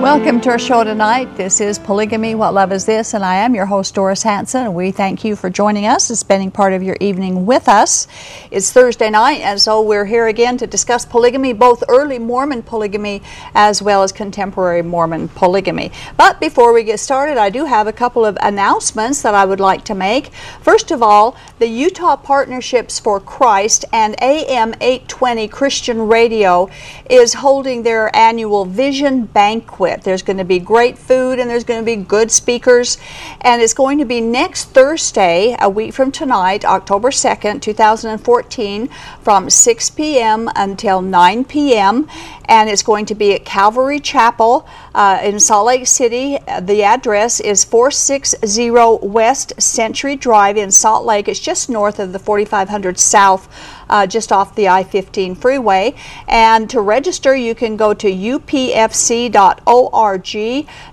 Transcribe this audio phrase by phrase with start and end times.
[0.00, 1.36] Welcome to our show tonight.
[1.36, 3.12] This is Polygamy What Love Is This?
[3.12, 4.72] And I am your host, Doris Hanson.
[4.72, 8.08] We thank you for joining us and spending part of your evening with us.
[8.50, 13.20] It's Thursday night, and so we're here again to discuss polygamy, both early Mormon polygamy
[13.54, 15.92] as well as contemporary Mormon polygamy.
[16.16, 19.60] But before we get started, I do have a couple of announcements that I would
[19.60, 20.32] like to make.
[20.62, 26.70] First of all, the Utah Partnerships for Christ and AM 820 Christian Radio
[27.10, 29.89] is holding their annual Vision Banquet.
[29.96, 32.98] There's going to be great food and there's going to be good speakers.
[33.40, 38.88] And it's going to be next Thursday, a week from tonight, October 2nd, 2014,
[39.22, 40.48] from 6 p.m.
[40.56, 42.08] until 9 p.m.
[42.46, 46.38] And it's going to be at Calvary Chapel uh, in Salt Lake City.
[46.60, 51.28] The address is 460 West Century Drive in Salt Lake.
[51.28, 53.48] It's just north of the 4500 South
[53.90, 55.94] uh, just off the I 15 freeway.
[56.26, 59.36] And to register, you can go to upfc.org.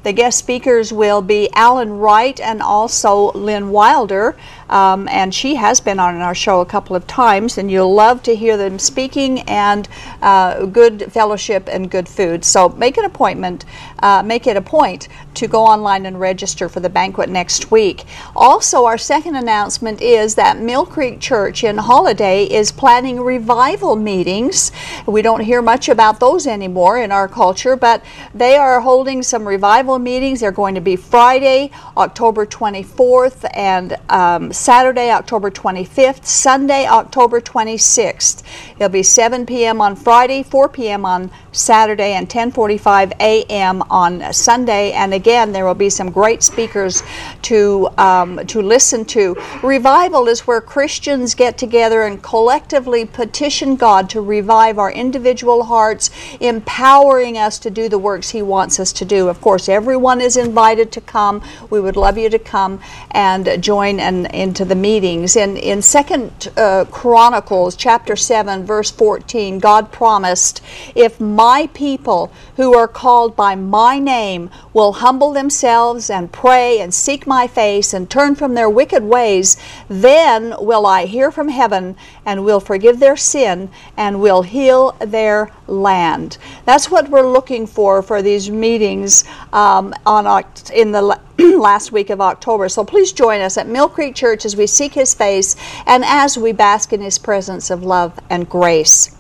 [0.03, 4.35] The guest speakers will be Alan Wright and also Lynn Wilder.
[4.69, 8.23] Um, and she has been on our show a couple of times, and you'll love
[8.23, 9.87] to hear them speaking and
[10.21, 12.43] uh, good fellowship and good food.
[12.43, 13.65] So make an appointment,
[13.99, 18.05] uh, make it a point to go online and register for the banquet next week.
[18.35, 24.71] Also, our second announcement is that Mill Creek Church in Holladay is planning revival meetings.
[25.05, 29.47] We don't hear much about those anymore in our culture, but they are holding some
[29.47, 30.39] revival meetings.
[30.39, 38.43] They're going to be Friday, October 24th, and um, Saturday, October 25th, Sunday, October 26th.
[38.75, 39.81] It'll be 7 p.m.
[39.81, 41.05] on Friday, 4 p.m.
[41.05, 43.81] on Saturday, and 10:45 a.m.
[43.89, 44.91] on Sunday.
[44.91, 47.03] And again, there will be some great speakers
[47.43, 49.35] to um, to listen to.
[49.63, 56.09] Revival is where Christians get together and collectively petition God to revive our individual hearts,
[56.39, 59.27] empowering us to do the works He wants us to do.
[59.29, 61.41] Of course, everyone is invited to come.
[61.69, 62.79] We would love you to come
[63.11, 65.35] and join and into the meetings.
[65.35, 70.61] In in Second uh, Chronicles chapter seven verse fourteen, God promised,
[70.95, 76.93] "If my people who are called by my name will humble themselves and pray and
[76.93, 79.57] seek my face and turn from their wicked ways,
[79.89, 81.95] then will I hear from heaven
[82.27, 88.03] and will forgive their sin and will heal their land." That's what we're looking for
[88.03, 90.27] for these meetings um, on
[90.71, 91.19] in the
[91.57, 92.69] last week of October.
[92.69, 95.55] So please join us at Mill Creek Church as we seek His face
[95.87, 99.16] and as we bask in His presence of love and grace.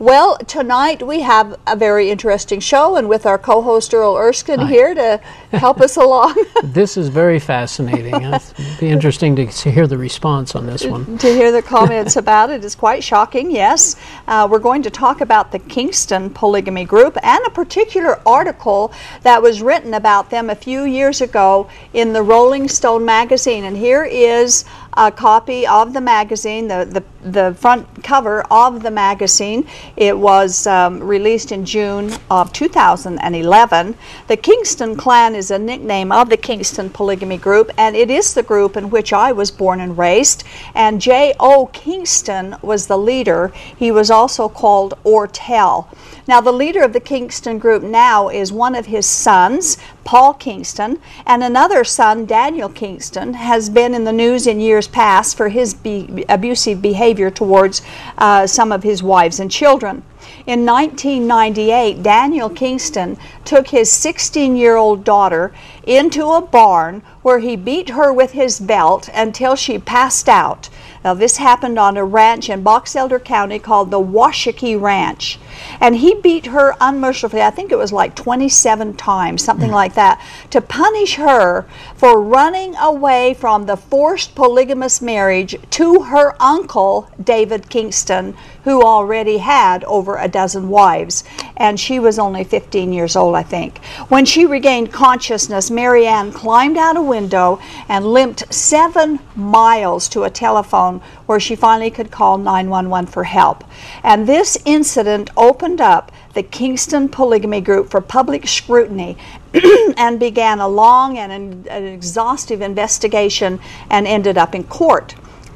[0.00, 4.60] Well, tonight we have a very interesting show, and with our co host Earl Erskine
[4.60, 4.66] Hi.
[4.68, 5.20] here to
[5.52, 6.34] help us along.
[6.62, 8.14] This is very fascinating.
[8.22, 11.18] It'd be interesting to to hear the response on this one.
[11.18, 13.96] to hear the comments about it is quite shocking, yes.
[14.26, 18.92] Uh, we're going to talk about the Kingston Polygamy Group and a particular article
[19.22, 23.64] that was written about them a few years ago in the Rolling Stone magazine.
[23.64, 24.64] And here is
[24.98, 29.66] a copy of the magazine, the, the, the front cover of the magazine.
[29.96, 33.94] It was um, released in June of 2011.
[34.26, 38.42] The Kingston Clan is a nickname of the Kingston Polygamy Group, and it is the
[38.42, 40.44] group in which I was born and raised.
[40.74, 41.66] And J.O.
[41.66, 43.52] Kingston was the leader.
[43.76, 45.86] He was also called Ortell.
[46.26, 50.98] Now, the leader of the Kingston group now is one of his sons, Paul Kingston,
[51.26, 55.74] and another son, Daniel Kingston, has been in the news in years past for his
[55.74, 57.82] be- abusive behavior towards
[58.16, 60.02] uh, some of his wives and children.
[60.46, 65.52] In 1998, Daniel Kingston took his 16 year old daughter
[65.84, 70.68] into a barn where he beat her with his belt until she passed out.
[71.04, 75.38] Now, this happened on a ranch in Box Elder County called the Washakie Ranch.
[75.80, 80.20] And he beat her unmercifully, I think it was like 27 times, something like that,
[80.50, 87.68] to punish her for running away from the forced polygamous marriage to her uncle, David
[87.68, 91.24] Kingston, who already had over a dozen wives.
[91.56, 93.78] And she was only 15 years old, I think.
[94.08, 100.30] When she regained consciousness, Marianne climbed out a window and limped seven miles to a
[100.30, 100.87] telephone
[101.26, 103.64] where she finally could call 911 for help.
[104.02, 109.16] And this incident opened up the Kingston Polygamy Group for public scrutiny
[109.96, 115.14] and began a long and an, exhaustive investigation and ended up in court.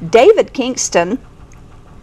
[0.09, 1.19] David Kingston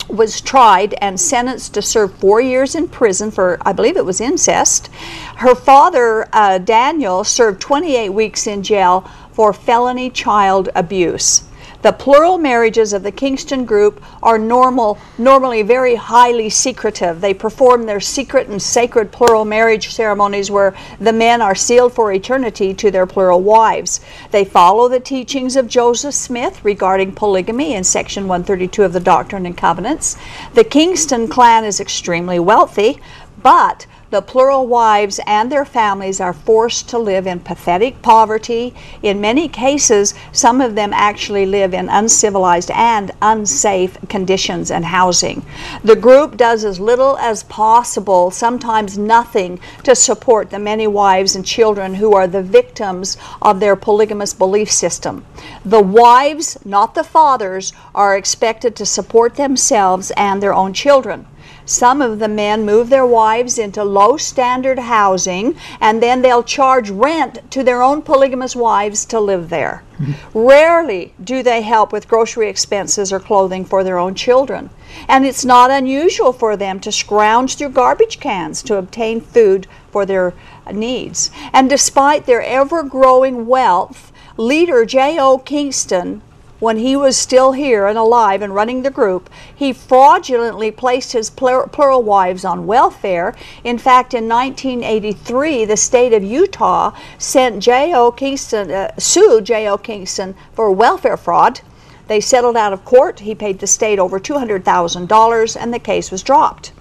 [0.08, 4.20] was tried and sentenced to serve four years in prison for, I believe it was
[4.20, 4.88] incest.
[5.36, 11.44] Her father, uh, Daniel, served 28 weeks in jail for felony child abuse.
[11.82, 17.22] The plural marriages of the Kingston group are normal, normally very highly secretive.
[17.22, 22.12] They perform their secret and sacred plural marriage ceremonies where the men are sealed for
[22.12, 24.00] eternity to their plural wives.
[24.30, 29.46] They follow the teachings of Joseph Smith regarding polygamy in section 132 of the Doctrine
[29.46, 30.18] and Covenants.
[30.52, 33.00] The Kingston clan is extremely wealthy,
[33.42, 38.74] but the plural wives and their families are forced to live in pathetic poverty.
[39.04, 45.44] In many cases, some of them actually live in uncivilized and unsafe conditions and housing.
[45.84, 51.46] The group does as little as possible, sometimes nothing, to support the many wives and
[51.46, 55.24] children who are the victims of their polygamous belief system.
[55.64, 61.26] The wives, not the fathers, are expected to support themselves and their own children.
[61.70, 66.90] Some of the men move their wives into low standard housing and then they'll charge
[66.90, 69.84] rent to their own polygamous wives to live there.
[70.34, 74.70] Rarely do they help with grocery expenses or clothing for their own children.
[75.06, 80.04] And it's not unusual for them to scrounge through garbage cans to obtain food for
[80.04, 80.34] their
[80.72, 81.30] needs.
[81.52, 85.38] And despite their ever growing wealth, leader J.O.
[85.38, 86.22] Kingston
[86.60, 91.30] when he was still here and alive and running the group, he fraudulently placed his
[91.30, 93.34] plural wives on welfare.
[93.64, 98.12] In fact, in 1983, the state of Utah sent J.O.
[98.12, 99.78] Kingston, uh, sued J.O.
[99.78, 101.60] Kingston for welfare fraud.
[102.06, 103.20] They settled out of court.
[103.20, 106.72] He paid the state over $200,000 and the case was dropped.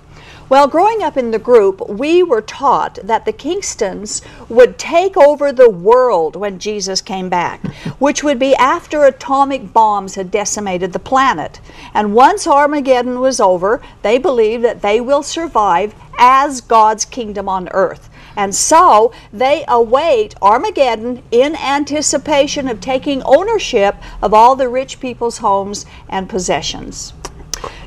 [0.50, 5.52] Well, growing up in the group, we were taught that the Kingstons would take over
[5.52, 7.64] the world when Jesus came back,
[8.00, 11.62] which would be after atomic bombs had decimated the planet.
[11.94, 17.70] And once Armageddon was over, they believed that they will survive as God's kingdom on
[17.70, 18.10] earth.
[18.36, 25.38] And so they await Armageddon in anticipation of taking ownership of all the rich people's
[25.38, 27.14] homes and possessions.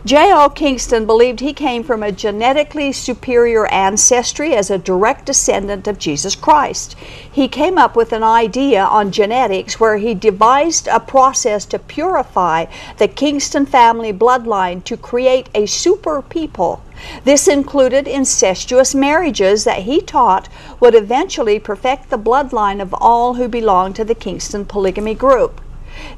[0.04, 0.48] J.O.
[0.48, 6.34] Kingston believed he came from a genetically superior ancestry as a direct descendant of Jesus
[6.34, 6.96] Christ.
[7.30, 12.66] He came up with an idea on genetics where he devised a process to purify
[12.98, 16.82] the Kingston family bloodline to create a super people.
[17.22, 20.48] This included incestuous marriages that he taught
[20.80, 25.60] would eventually perfect the bloodline of all who belonged to the Kingston polygamy group.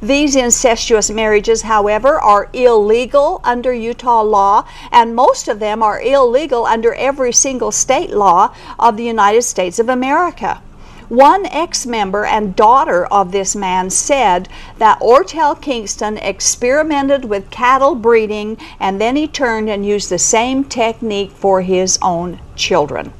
[0.00, 6.66] These incestuous marriages, however, are illegal under Utah law, and most of them are illegal
[6.66, 10.60] under every single state law of the United States of America.
[11.08, 14.48] One ex member and daughter of this man said
[14.78, 20.64] that Ortell Kingston experimented with cattle breeding and then he turned and used the same
[20.64, 23.12] technique for his own children.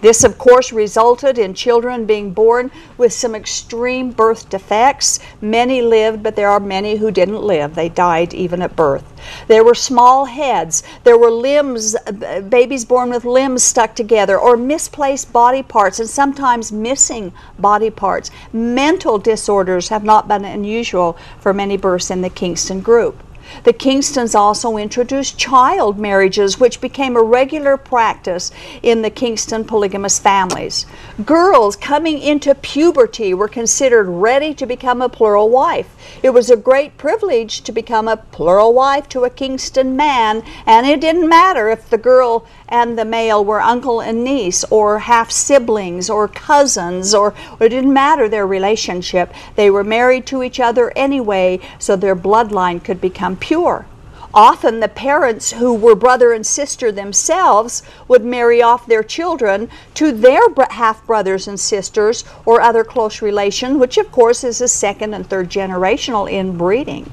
[0.00, 5.18] This, of course, resulted in children being born with some extreme birth defects.
[5.40, 7.74] Many lived, but there are many who didn't live.
[7.74, 9.04] They died even at birth.
[9.48, 10.82] There were small heads.
[11.04, 16.08] There were limbs, uh, babies born with limbs stuck together, or misplaced body parts, and
[16.08, 18.30] sometimes missing body parts.
[18.52, 23.22] Mental disorders have not been unusual for many births in the Kingston group.
[23.64, 28.50] The Kingstons also introduced child marriages, which became a regular practice
[28.82, 30.86] in the Kingston polygamous families.
[31.24, 35.94] Girls coming into puberty were considered ready to become a plural wife.
[36.22, 40.86] It was a great privilege to become a plural wife to a Kingston man, and
[40.86, 45.30] it didn't matter if the girl and the male were uncle and niece, or half
[45.30, 49.32] siblings, or cousins, or it didn't matter their relationship.
[49.56, 53.86] They were married to each other anyway, so their bloodline could become pure.
[54.34, 60.12] Often the parents who were brother and sister themselves would marry off their children to
[60.12, 65.14] their half brothers and sisters or other close relation, which of course is a second
[65.14, 67.10] and third generational inbreeding.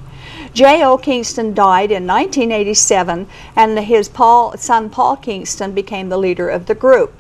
[0.54, 0.98] J.O.
[0.98, 7.14] Kingston died in 1987, and his son Paul Kingston became the leader of the group.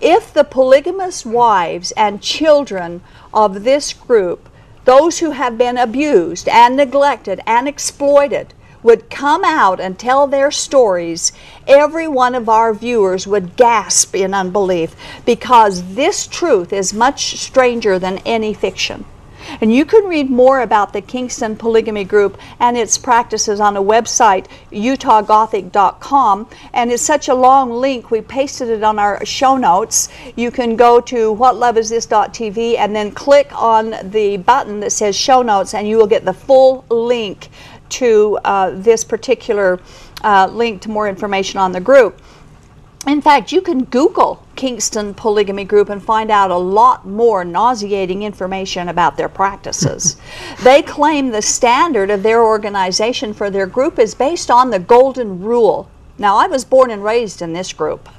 [0.00, 4.48] If the polygamous wives and children of this group,
[4.84, 10.50] those who have been abused and neglected and exploited, would come out and tell their
[10.50, 11.32] stories,
[11.66, 17.98] every one of our viewers would gasp in unbelief because this truth is much stranger
[17.98, 19.04] than any fiction.
[19.60, 23.82] And you can read more about the Kingston Polygamy Group and its practices on a
[23.82, 26.48] website, utahgothic.com.
[26.72, 30.08] And it's such a long link, we pasted it on our show notes.
[30.36, 35.74] You can go to whatloveisthis.tv and then click on the button that says show notes,
[35.74, 37.48] and you will get the full link
[37.90, 39.80] to uh, this particular
[40.22, 42.20] uh, link to more information on the group.
[43.06, 48.22] In fact, you can Google Kingston Polygamy Group and find out a lot more nauseating
[48.22, 50.16] information about their practices.
[50.62, 55.40] they claim the standard of their organization for their group is based on the Golden
[55.40, 55.90] Rule.
[56.16, 58.08] Now, I was born and raised in this group.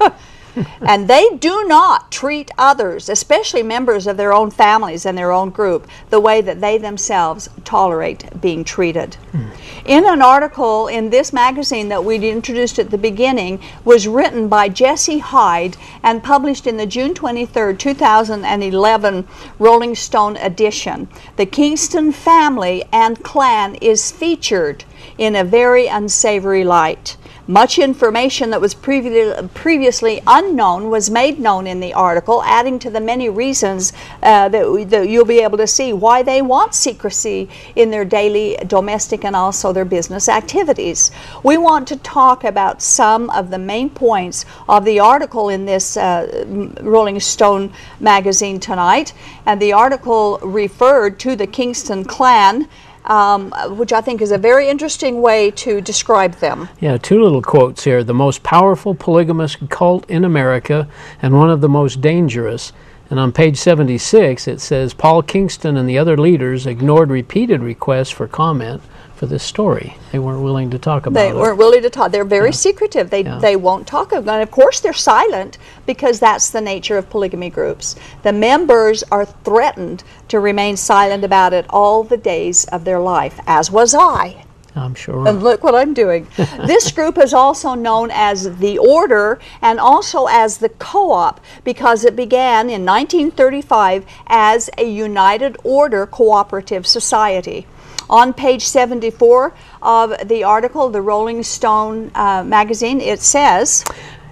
[0.80, 5.50] and they do not treat others, especially members of their own families and their own
[5.50, 9.16] group, the way that they themselves tolerate being treated.
[9.32, 9.50] Mm.
[9.84, 14.68] In an article in this magazine that we introduced at the beginning, was written by
[14.68, 21.08] Jesse Hyde and published in the June 23, 2011 Rolling Stone edition.
[21.36, 24.84] The Kingston family and clan is featured
[25.18, 27.16] in a very unsavory light.
[27.46, 33.00] Much information that was previously unknown was made known in the article, adding to the
[33.00, 37.46] many reasons uh, that, that you'll be able to see why they want secrecy
[37.76, 41.10] in their daily domestic and also their business activities.
[41.42, 45.98] We want to talk about some of the main points of the article in this
[45.98, 46.46] uh,
[46.80, 49.12] Rolling Stone magazine tonight.
[49.44, 52.68] And the article referred to the Kingston clan
[53.04, 56.68] um, which I think is a very interesting way to describe them.
[56.80, 58.02] Yeah, two little quotes here.
[58.02, 60.88] The most powerful polygamous cult in America
[61.20, 62.72] and one of the most dangerous.
[63.10, 68.10] And on page 76, it says Paul Kingston and the other leaders ignored repeated requests
[68.10, 68.82] for comment
[69.24, 69.96] for this story.
[70.12, 71.32] They weren't willing to talk about they it.
[71.32, 72.12] They weren't willing to talk.
[72.12, 72.52] They're very yeah.
[72.68, 73.08] secretive.
[73.08, 73.38] They, yeah.
[73.38, 74.42] they won't talk about it.
[74.42, 77.96] Of course, they're silent because that's the nature of polygamy groups.
[78.22, 83.40] The members are threatened to remain silent about it all the days of their life,
[83.46, 84.44] as was I.
[84.76, 85.26] I'm sure.
[85.26, 86.26] And look what I'm doing.
[86.36, 92.04] this group is also known as the Order and also as the Co op because
[92.04, 97.66] it began in 1935 as a United Order Cooperative Society.
[98.10, 103.84] On page 74 of the article, the Rolling Stone uh, magazine, it says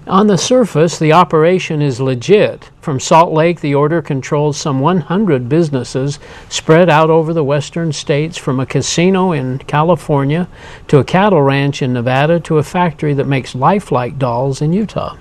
[0.06, 2.70] On the surface, the operation is legit.
[2.80, 8.36] From Salt Lake, the order controls some 100 businesses spread out over the western states,
[8.36, 10.48] from a casino in California
[10.88, 15.16] to a cattle ranch in Nevada to a factory that makes lifelike dolls in Utah.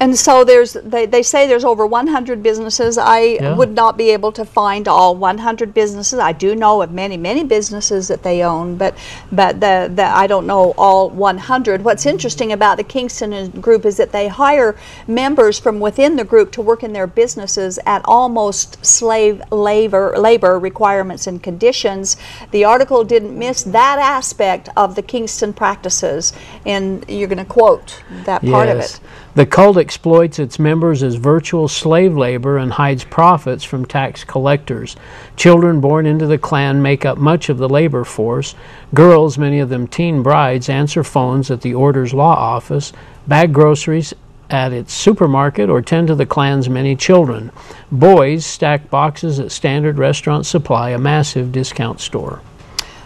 [0.00, 2.96] And so there's they, they say there's over 100 businesses.
[2.96, 3.54] I yeah.
[3.54, 6.18] would not be able to find all 100 businesses.
[6.18, 8.96] I do know of many many businesses that they own, but
[9.30, 11.84] but the, the I don't know all 100.
[11.84, 14.74] What's interesting about the Kingston group is that they hire
[15.06, 20.58] members from within the group to work in their businesses at almost slave labor labor
[20.58, 22.16] requirements and conditions.
[22.52, 26.32] The article didn't miss that aspect of the Kingston practices,
[26.64, 28.94] and you're going to quote that part yes.
[28.96, 29.06] of it.
[29.32, 34.96] The cult exploits its members as virtual slave labor and hides profits from tax collectors.
[35.36, 38.56] Children born into the clan make up much of the labor force.
[38.92, 42.92] Girls, many of them teen brides, answer phones at the order's law office,
[43.28, 44.12] bag groceries
[44.50, 47.52] at its supermarket, or tend to the clan's many children.
[47.92, 52.42] Boys stack boxes at Standard Restaurant Supply, a massive discount store.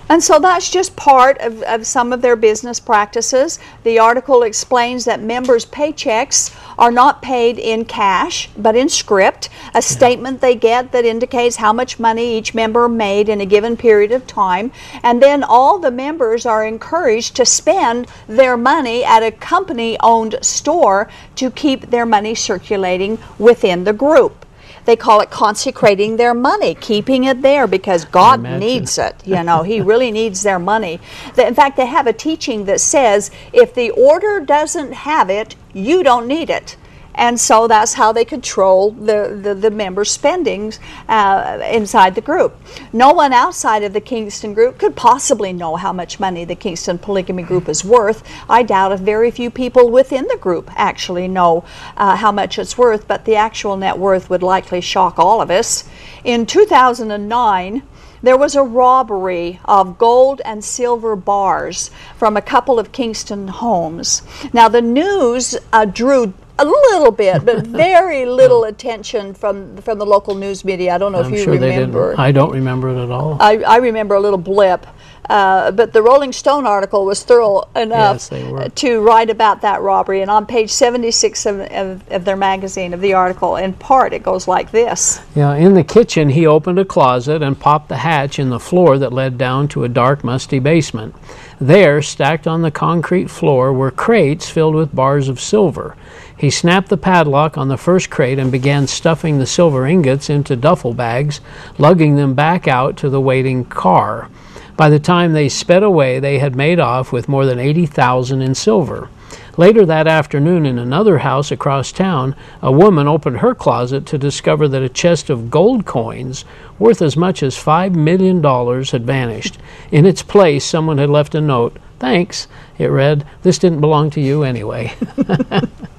[0.09, 3.59] And so that's just part of, of some of their business practices.
[3.85, 9.81] The article explains that members' paychecks are not paid in cash, but in script, a
[9.81, 14.13] statement they get that indicates how much money each member made in a given period
[14.13, 14.73] of time.
[15.03, 20.39] And then all the members are encouraged to spend their money at a company owned
[20.43, 24.45] store to keep their money circulating within the group.
[24.85, 29.17] They call it consecrating their money, keeping it there because God needs it.
[29.27, 31.01] You know, He really needs their money.
[31.39, 36.03] In fact, they have a teaching that says if the order doesn't have it, you
[36.03, 36.77] don't need it
[37.15, 42.57] and so that's how they control the, the, the members' spendings uh, inside the group.
[42.93, 46.99] No one outside of the Kingston group could possibly know how much money the Kingston
[46.99, 48.23] Polygamy Group is worth.
[48.49, 51.65] I doubt if very few people within the group actually know
[51.97, 55.51] uh, how much it's worth, but the actual net worth would likely shock all of
[55.51, 55.85] us.
[56.25, 57.83] In 2009,
[58.25, 64.23] there was a robbery of gold and silver bars from a couple of Kingston homes.
[64.55, 70.07] Now, the news uh, drew A little bit, but very little attention from from the
[70.07, 70.95] local news media.
[70.95, 72.11] I don't know I'm if you sure they remember.
[72.11, 72.21] didn't.
[72.21, 73.37] I don't remember it at all.
[73.41, 74.87] I, I remember a little blip.
[75.29, 80.21] Uh, but the Rolling Stone article was thorough enough Yes, to write about that robbery.
[80.21, 84.23] And on page 76 of, of, of their magazine, of the article, in part, it
[84.23, 88.39] goes like this Yeah, in the kitchen, he opened a closet and popped the hatch
[88.39, 91.15] in the floor that led down to a dark, musty basement.
[91.59, 95.97] There, stacked on the concrete floor, were crates filled with bars of silver.
[96.37, 100.57] He snapped the padlock on the first crate and began stuffing the silver ingots into
[100.57, 101.41] duffel bags,
[101.79, 104.29] lugging them back out to the waiting car.
[104.77, 108.55] By the time they sped away, they had made off with more than 80,000 in
[108.57, 109.09] silver.
[109.57, 114.67] Later that afternoon, in another house across town, a woman opened her closet to discover
[114.67, 116.45] that a chest of gold coins
[116.77, 119.59] worth as much as $5 million had vanished.
[119.93, 121.77] In its place, someone had left a note.
[122.01, 122.49] Thanks,
[122.79, 123.25] it read.
[123.43, 124.93] This didn't belong to you anyway.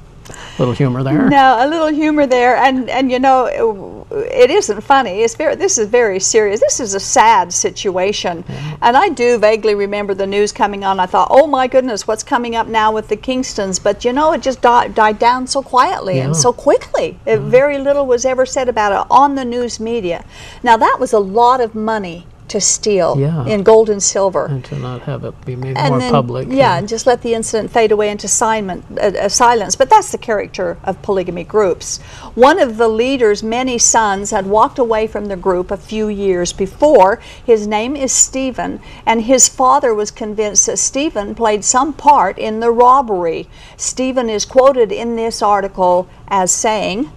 [0.58, 1.30] A little humor there.
[1.30, 5.22] No, a little humor there, and and you know, it isn't funny.
[5.22, 5.56] It's very.
[5.56, 6.62] This is very serious.
[6.62, 8.46] This is a sad situation,
[8.82, 10.98] and I do vaguely remember the news coming on.
[10.98, 13.84] I thought, oh my goodness, what's coming up now with the Kingstons?
[13.84, 17.20] But you know, it just died, died down so quietly and so quickly.
[17.26, 20.24] It, very little was ever said about it on the news media.
[20.64, 23.46] Now, that was a lot of money to steal Yeah.
[23.46, 26.48] in gold and silver And to not have it be made and more then, public.
[26.50, 29.76] Yeah, and just let the incident fade away into silent, uh, uh, silence.
[29.76, 32.00] But that's the character of polygamy groups.
[32.36, 36.54] One of the leader's many sons had walked away from the group a few years
[36.54, 37.20] before.
[37.44, 42.60] His name is Stephen, and his father was convinced that Stephen played some part in
[42.60, 43.48] the robbery.
[43.78, 47.10] Stephen is quoted in this article as saying,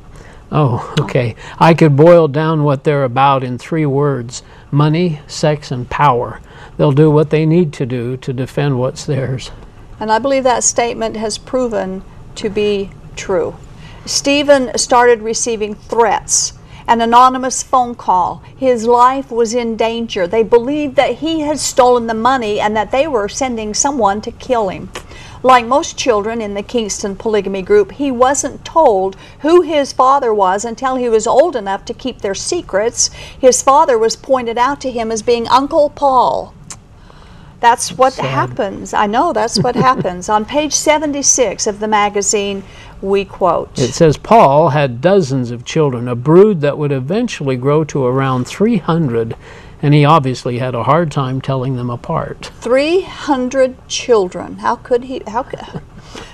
[0.51, 1.37] Oh, okay.
[1.59, 6.41] I could boil down what they're about in three words money, sex, and power.
[6.77, 9.51] They'll do what they need to do to defend what's theirs.
[10.01, 12.03] And I believe that statement has proven
[12.37, 13.57] to be true.
[14.07, 16.53] Stephen started receiving threats,
[16.87, 18.43] an anonymous phone call.
[18.57, 20.27] His life was in danger.
[20.27, 24.31] They believed that he had stolen the money and that they were sending someone to
[24.31, 24.91] kill him.
[25.43, 30.65] Like most children in the Kingston polygamy group, he wasn't told who his father was
[30.65, 33.09] until he was old enough to keep their secrets.
[33.39, 36.55] His father was pointed out to him as being Uncle Paul.
[37.61, 38.27] That's what sad.
[38.27, 38.95] happens.
[38.95, 40.29] I know that's what happens.
[40.29, 42.63] On page 76 of the magazine,
[43.01, 47.85] we quote It says Paul had dozens of children, a brood that would eventually grow
[47.85, 49.37] to around 300,
[49.83, 52.51] and he obviously had a hard time telling them apart.
[52.61, 54.59] 300 children.
[54.59, 55.23] How could he?
[55.27, 55.61] How could,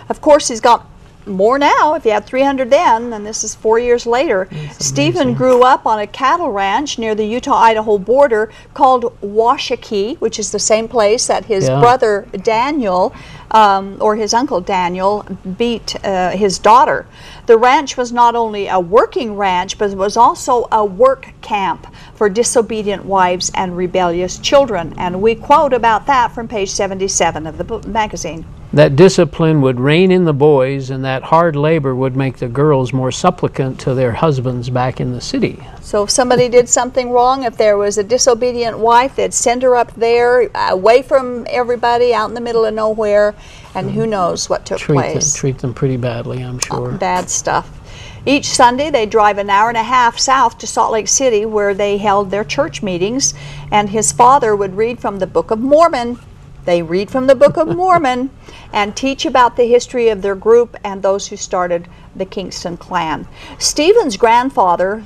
[0.08, 0.86] Of course, he's got
[1.26, 1.94] more now.
[1.94, 4.48] If you had 300 then, and this is four years later.
[4.78, 10.38] Stephen grew up on a cattle ranch near the Utah Idaho border called Washakie, which
[10.38, 11.80] is the same place that his Yeah.
[11.80, 13.12] brother Daniel,
[13.50, 15.24] um, or his uncle Daniel,
[15.56, 17.06] beat uh, his daughter.
[17.46, 21.86] The ranch was not only a working ranch, but it was also a work camp
[22.14, 24.94] for disobedient wives and rebellious children.
[24.96, 28.44] And we quote about that from page 77 of the book, magazine.
[28.74, 32.92] That discipline would rein in the boys, and that hard labor would make the girls
[32.92, 35.62] more supplicant to their husbands back in the city.
[35.80, 39.76] So if somebody did something wrong, if there was a disobedient wife, they'd send her
[39.76, 43.36] up there, away from everybody, out in the middle of nowhere,
[43.76, 45.34] and who knows what took Treat them, place.
[45.34, 46.92] treat them pretty badly, I'm uh, sure.
[46.94, 47.80] Bad stuff.
[48.26, 51.74] Each Sunday, they drive an hour and a half south to Salt Lake City, where
[51.74, 53.34] they held their church meetings,
[53.70, 56.18] and his father would read from the Book of Mormon.
[56.64, 58.30] They read from the Book of Mormon
[58.72, 63.26] and teach about the history of their group and those who started the Kingston clan.
[63.58, 65.04] Stephen's grandfather,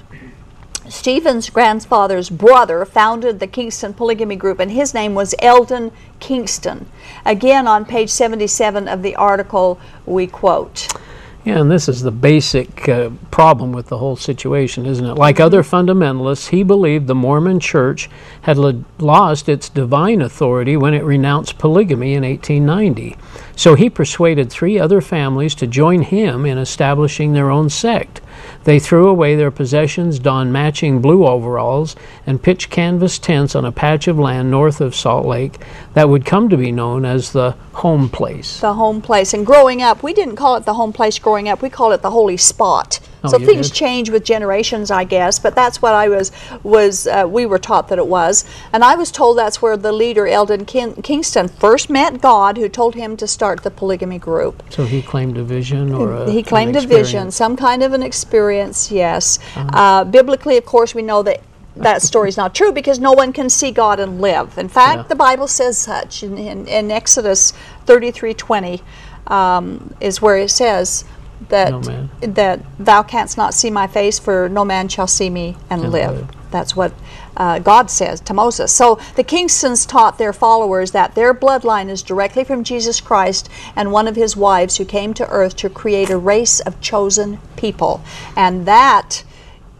[0.88, 6.86] Stephen's grandfather's brother founded the Kingston Polygamy Group, and his name was Eldon Kingston.
[7.26, 10.88] Again, on page 77 of the article, we quote.
[11.48, 15.14] Yeah, and this is the basic uh, problem with the whole situation, isn't it?
[15.14, 18.10] Like other fundamentalists, he believed the Mormon church
[18.42, 23.16] had lo- lost its divine authority when it renounced polygamy in 1890.
[23.56, 28.20] So he persuaded three other families to join him in establishing their own sect.
[28.68, 33.72] They threw away their possessions, donned matching blue overalls, and pitched canvas tents on a
[33.72, 35.58] patch of land north of Salt Lake
[35.94, 38.60] that would come to be known as the home place.
[38.60, 39.32] the home place.
[39.32, 41.62] And growing up, we didn't call it the home place growing up.
[41.62, 43.00] We called it the holy spot.
[43.24, 45.38] Oh, so things change with generations, I guess.
[45.38, 46.30] But that's what I was
[46.62, 49.92] was uh, we were taught that it was, and I was told that's where the
[49.92, 54.62] leader Eldon Kin- Kingston first met God, who told him to start the polygamy group.
[54.70, 58.02] So he claimed a vision or a he claimed a vision, some kind of an
[58.02, 58.90] experience.
[58.90, 61.40] Yes, uh, biblically, of course, we know that.
[61.76, 64.58] That story is not true because no one can see God and live.
[64.58, 65.02] In fact, Yeah.
[65.04, 67.52] the Bible says such in, in, in Exodus
[67.86, 68.82] thirty-three twenty
[69.28, 71.04] um, is where it says,
[71.48, 75.56] that No that thou canst not see my face, for no man shall see me
[75.70, 76.10] and, And live.
[76.16, 76.50] live.
[76.50, 76.92] That's what
[77.36, 78.74] uh, God says to Moses.
[78.74, 83.92] So the Kingstons taught their followers that their bloodline is directly from Jesus Christ and
[83.92, 88.02] one of his wives who came to earth to create a race of chosen people.
[88.36, 89.24] And that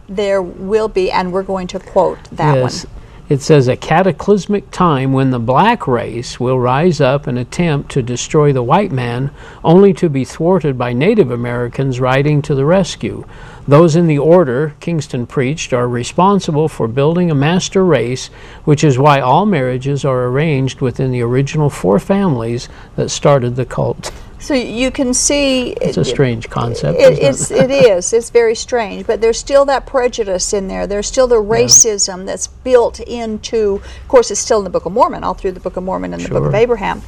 [0.07, 2.85] there will be, and we're going to quote that yes.
[2.85, 2.93] one.
[3.29, 8.01] It says a cataclysmic time when the black race will rise up and attempt to
[8.01, 9.29] destroy the white man,
[9.63, 13.25] only to be thwarted by Native Americans riding to the rescue.
[13.67, 18.31] Those in the order Kingston preached are responsible for building a master race,
[18.65, 23.65] which is why all marriages are arranged within the original four families that started the
[23.65, 24.11] cult.
[24.39, 26.97] So you can see It's a strange concept.
[26.97, 28.13] It, it's it is.
[28.13, 30.87] It's very strange, but there's still that prejudice in there.
[30.87, 33.81] There's still the racism that's built into.
[34.01, 36.13] Of course, it's still in the Book of Mormon, all through the Book of Mormon
[36.13, 37.01] and the Book of Abraham.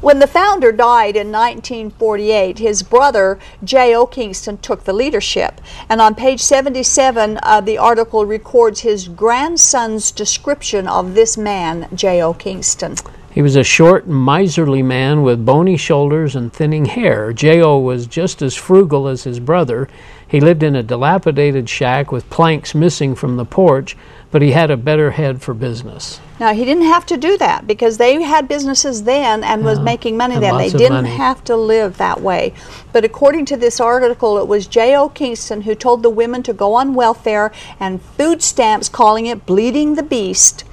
[0.00, 4.06] When the founder died in 1948, his brother J.O.
[4.06, 10.86] Kingston took the leadership, and on page 77, uh, the article records his grandson's description
[10.86, 12.34] of this man, J.O.
[12.34, 12.94] Kingston.
[13.36, 17.34] He was a short, miserly man with bony shoulders and thinning hair.
[17.34, 17.76] J.O.
[17.80, 19.90] was just as frugal as his brother.
[20.26, 23.94] He lived in a dilapidated shack with planks missing from the porch,
[24.30, 26.18] but he had a better head for business.
[26.40, 30.16] Now he didn't have to do that because they had businesses then and was making
[30.16, 30.56] money then.
[30.56, 31.10] They didn't money.
[31.10, 32.54] have to live that way.
[32.90, 35.10] But according to this article, it was J.O.
[35.10, 39.94] Kingston who told the women to go on welfare and food stamps, calling it bleeding
[39.94, 40.64] the beast.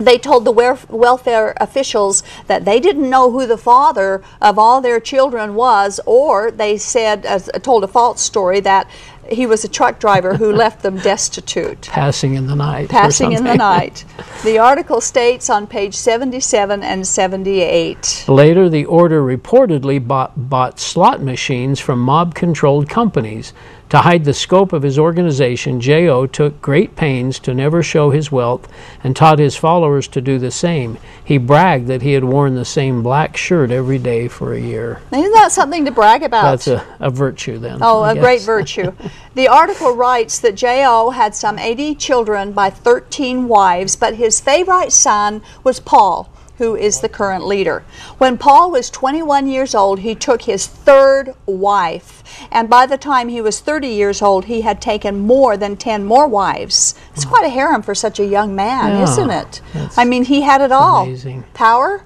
[0.00, 4.98] They told the welfare officials that they didn't know who the father of all their
[4.98, 8.88] children was, or they said, uh, told a false story that
[9.30, 12.88] he was a truck driver who left them destitute Passing in the night.
[12.88, 14.06] passing in the night.
[14.42, 18.24] The article states on page 77 and 78.
[18.26, 23.52] Later, the order reportedly bought, bought slot machines from mob controlled companies.
[23.90, 26.26] To hide the scope of his organization, J.O.
[26.26, 28.68] took great pains to never show his wealth
[29.02, 30.96] and taught his followers to do the same.
[31.24, 35.02] He bragged that he had worn the same black shirt every day for a year.
[35.10, 36.42] Isn't that something to brag about?
[36.42, 37.80] That's a, a virtue then.
[37.82, 38.92] Oh, I a great virtue.
[39.32, 41.10] The article writes that J.O.
[41.10, 46.28] had some 80 children by 13 wives, but his favorite son was Paul,
[46.60, 47.82] who is the current leader.
[48.18, 53.28] When Paul was 21 years old, he took his third wife, and by the time
[53.30, 56.94] he was 30 years old, he had taken more than 10 more wives.
[57.14, 59.62] It's quite a harem for such a young man, Yeah, isn't it?
[59.96, 61.44] I mean, he had it all amazing.
[61.54, 62.04] power,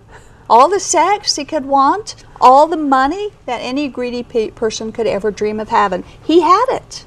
[0.48, 5.06] all the sex he could want, all the money that any greedy pe- person could
[5.06, 6.04] ever dream of having.
[6.22, 7.06] He had it.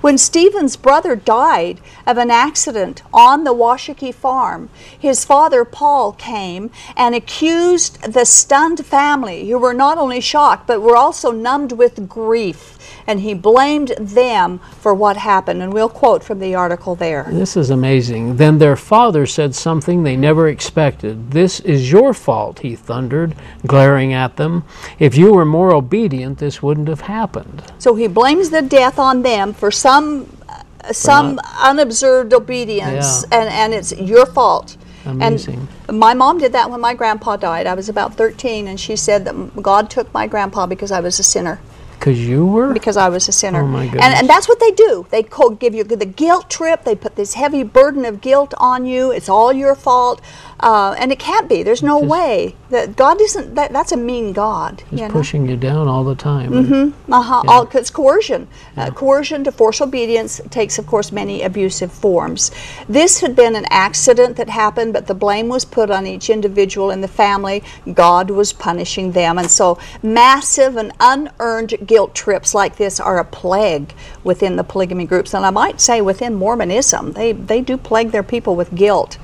[0.00, 6.70] When Stephen's brother died of an accident on the Washakie farm, his father Paul came
[6.96, 12.08] and accused the stunned family, who were not only shocked but were also numbed with
[12.08, 12.78] grief.
[13.06, 15.62] And he blamed them for what happened.
[15.62, 17.26] And we'll quote from the article there.
[17.28, 18.36] This is amazing.
[18.36, 21.32] Then their father said something they never expected.
[21.32, 23.34] This is your fault, he thundered,
[23.66, 24.64] glaring at them.
[24.98, 27.62] If you were more obedient, this wouldn't have happened.
[27.78, 33.40] So he blames the death on them for some uh, some unobserved obedience, Yeah.
[33.40, 34.76] and, and it's your fault.
[35.04, 35.68] Amazing.
[35.88, 37.66] And my mom did that when my grandpa died.
[37.66, 41.18] I was about 13, and she said that God took my grandpa because I was
[41.18, 41.60] a sinner.
[42.00, 42.72] Because you were?
[42.72, 43.60] Because I was a sinner.
[43.62, 44.20] Oh, my and, goodness.
[44.20, 45.06] and that's what they do.
[45.10, 46.84] They give you the guilt trip.
[46.84, 49.10] They put this heavy burden of guilt on you.
[49.10, 50.22] It's all your fault.
[50.60, 51.62] Uh, and it can't be.
[51.62, 52.56] There's no Just- way.
[52.70, 54.84] That God isn't, that, that's a mean God.
[54.90, 55.12] He's you know?
[55.12, 56.52] pushing you down all the time.
[56.52, 57.12] Mm-hmm.
[57.12, 57.42] Uh-huh.
[57.48, 58.46] All, it's coercion.
[58.76, 62.52] Uh, coercion to force obedience takes, of course, many abusive forms.
[62.88, 66.90] This had been an accident that happened, but the blame was put on each individual
[66.90, 67.64] in the family.
[67.92, 69.36] God was punishing them.
[69.36, 73.92] And so, massive and unearned guilt trips like this are a plague
[74.22, 75.34] within the polygamy groups.
[75.34, 79.18] And I might say within Mormonism, they, they do plague their people with guilt.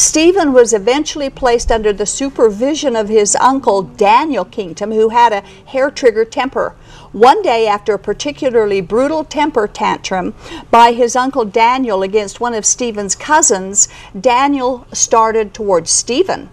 [0.00, 5.40] Stephen was eventually placed under the supervision of his uncle Daniel Kingston, who had a
[5.66, 6.76] hair trigger temper.
[7.10, 10.34] One day, after a particularly brutal temper tantrum
[10.70, 16.48] by his uncle Daniel against one of Stephen's cousins, Daniel started towards Stephen.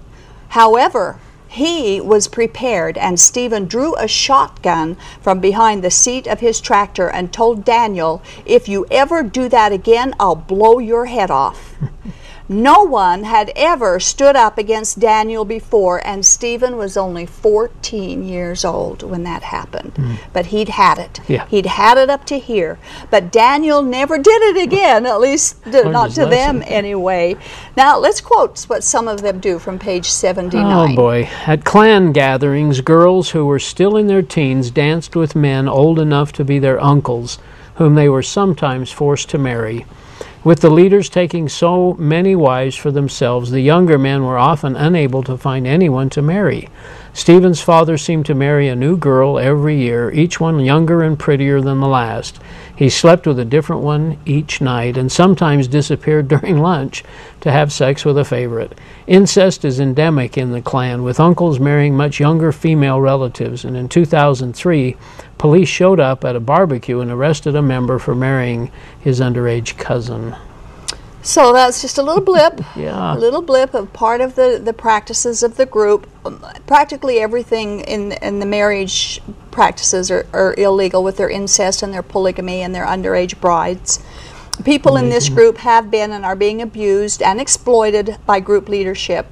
[0.49, 6.59] However, he was prepared, and Stephen drew a shotgun from behind the seat of his
[6.59, 11.75] tractor and told Daniel, If you ever do that again, I'll blow your head off.
[12.47, 18.63] No one had ever stood up against Daniel before, and Stephen was only 14 years
[18.63, 19.93] old when that happened.
[19.95, 20.13] Hmm.
[20.31, 21.21] But he'd had it.
[21.27, 21.47] Yeah.
[21.47, 22.77] He'd had it up to here.
[23.09, 27.35] But Daniel never did it again, at least not to them anyway.
[27.75, 30.65] Now, let's quote what some of them do from page 79.
[30.65, 31.27] Oh boy.
[31.47, 36.31] At clan gatherings, girls who were still in their teens danced with men old enough
[36.33, 37.39] to be their uncles,
[37.75, 39.85] whom they were sometimes forced to marry.
[40.45, 45.23] With the leaders taking so many wives for themselves, the younger men were often unable
[45.23, 46.69] to find anyone to marry.
[47.13, 51.61] Stephen's father seemed to marry a new girl every year, each one younger and prettier
[51.61, 52.39] than the last.
[52.75, 57.03] He slept with a different one each night and sometimes disappeared during lunch
[57.45, 58.75] to have sex with a favorite.
[59.05, 63.87] Incest is endemic in the clan, with uncles marrying much younger female relatives, and in
[63.87, 64.97] 2003,
[65.37, 70.35] police showed up at a barbecue and arrested a member for marrying his underage cousin.
[71.21, 72.61] So that's just a little blip.
[72.75, 73.15] Yeah.
[73.15, 76.09] A little blip of part of the, the practices of the group.
[76.25, 81.93] Um, Practically everything in, in the marriage practices are, are illegal with their incest and
[81.93, 84.03] their polygamy and their underage brides.
[84.63, 89.27] People in this group have been and are being abused and exploited by group leadership.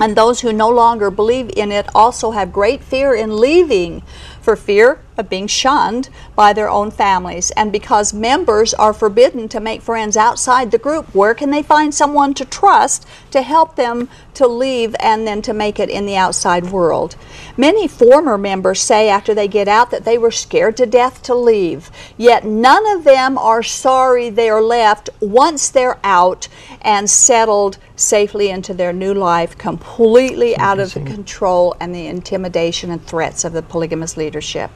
[0.00, 4.02] And those who no longer believe in it also have great fear in leaving
[4.40, 7.50] for fear of being shunned by their own families.
[7.50, 11.94] And because members are forbidden to make friends outside the group, where can they find
[11.94, 16.16] someone to trust to help them to leave and then to make it in the
[16.16, 17.16] outside world?
[17.56, 21.34] Many former members say after they get out that they were scared to death to
[21.34, 21.90] leave.
[22.16, 26.48] Yet none of them are sorry they're left once they're out
[26.80, 32.90] and settled safely into their new life, completely out of the control and the intimidation
[32.90, 34.70] and threats of the polygamous leadership.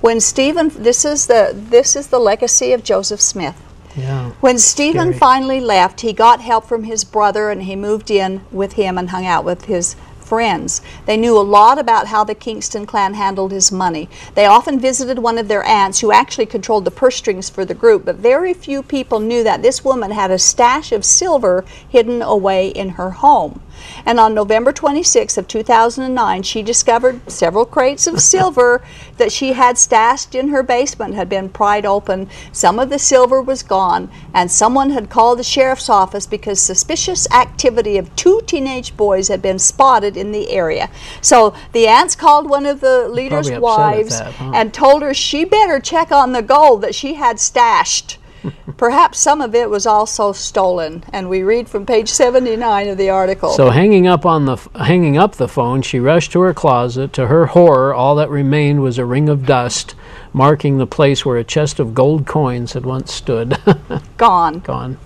[0.00, 3.60] When Stephen, this is the this is the legacy of Joseph Smith.
[3.96, 4.30] Yeah.
[4.40, 5.18] When Stephen Scary.
[5.18, 9.10] finally left, he got help from his brother and he moved in with him and
[9.10, 10.82] hung out with his friends.
[11.06, 14.08] They knew a lot about how the Kingston clan handled his money.
[14.34, 17.74] They often visited one of their aunts who actually controlled the purse strings for the
[17.74, 22.20] group, but very few people knew that this woman had a stash of silver hidden
[22.20, 23.60] away in her home.
[24.04, 28.82] And on November 26th of 2009, she discovered several crates of silver
[29.16, 32.28] that she had stashed in her basement had been pried open.
[32.52, 37.30] Some of the silver was gone, and someone had called the sheriff's office because suspicious
[37.30, 40.90] activity of two teenage boys had been spotted in the area.
[41.20, 44.52] So the aunts called one of the leader's Probably upset at wives that, huh?
[44.54, 48.17] and told her she better check on the gold that she had stashed.
[48.76, 53.10] Perhaps some of it was also stolen, and we read from page 79 of the
[53.10, 53.50] article.
[53.50, 57.12] So hanging up on the hanging up the phone, she rushed to her closet.
[57.14, 59.94] To her horror, all that remained was a ring of dust,
[60.32, 63.58] marking the place where a chest of gold coins had once stood.
[64.16, 64.60] Gone.
[64.60, 64.98] Gone.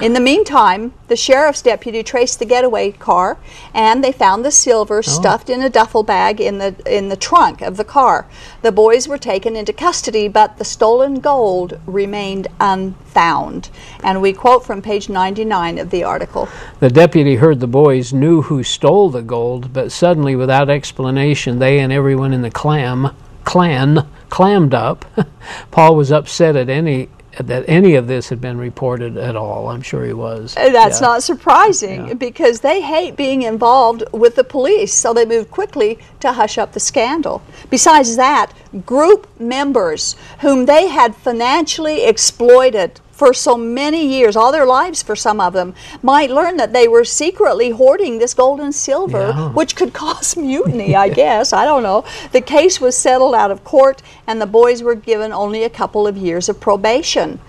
[0.00, 3.36] In the meantime, the sheriff's deputy traced the getaway car,
[3.74, 5.02] and they found the silver oh.
[5.02, 8.28] stuffed in a duffel bag in the in the trunk of the car.
[8.62, 13.70] The boys were taken into custody, but the stolen gold remained unfound.
[14.04, 16.48] And we quote from page 99 of the article.
[16.78, 21.80] The deputy heard the boys knew who stole the gold, but suddenly, without explanation, they
[21.80, 25.04] and everyone in the clam clan clammed up.
[25.72, 27.08] Paul was upset at any
[27.46, 29.68] that any of this had been reported at all.
[29.68, 30.56] I'm sure he was.
[30.56, 31.06] Uh, That's Yeah.
[31.06, 36.32] not surprising because they hate being involved with the police, so they moved quickly to
[36.32, 37.40] hush up the scandal.
[37.70, 38.52] Besides that,
[38.84, 45.16] group members whom they had financially exploited for so many years, all their lives for
[45.16, 49.48] some of them, might learn that they were secretly hoarding this gold and silver, Yeah.
[49.50, 51.52] which could cause mutiny, I guess.
[51.52, 52.04] I don't know.
[52.30, 56.06] The case was settled out of court, and the boys were given only a couple
[56.06, 57.40] of years of probation.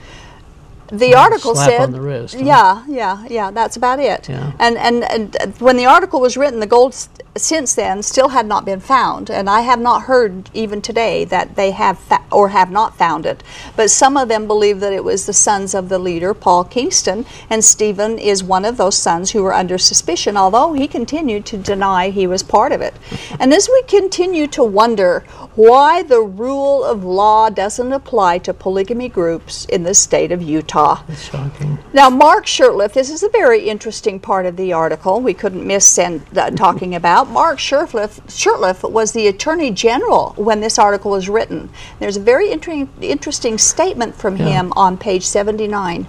[0.92, 2.46] The article said, on the wrist, huh?
[2.46, 3.52] yeah, yeah, yeah.
[3.52, 4.30] That's about it.
[4.30, 4.52] Yeah.
[4.60, 8.46] And, and and when the article was written, the gold s- since then still had
[8.48, 12.50] not been found, and I have not heard even today that they have fa- or
[12.50, 13.44] have not found it.
[13.76, 17.26] But some of them believe that it was the sons of the leader, Paul Kingston,
[17.50, 21.58] and Stephen is one of those sons who were under suspicion, although he continued to
[21.58, 22.96] deny he was part of it.
[23.40, 25.24] and as we continue to wonder
[25.56, 30.79] why the rule of law doesn't apply to polygamy groups in the state of Utah.
[31.08, 31.78] It's shocking.
[31.94, 35.86] Now, Mark Shurtleff, this is a very interesting part of the article we couldn't miss
[35.86, 37.30] send, uh, talking about.
[37.30, 41.70] Mark Shurtleff, Shurtleff was the Attorney General when this article was written.
[42.00, 46.08] There's a very inter- interesting statement from him on page 79.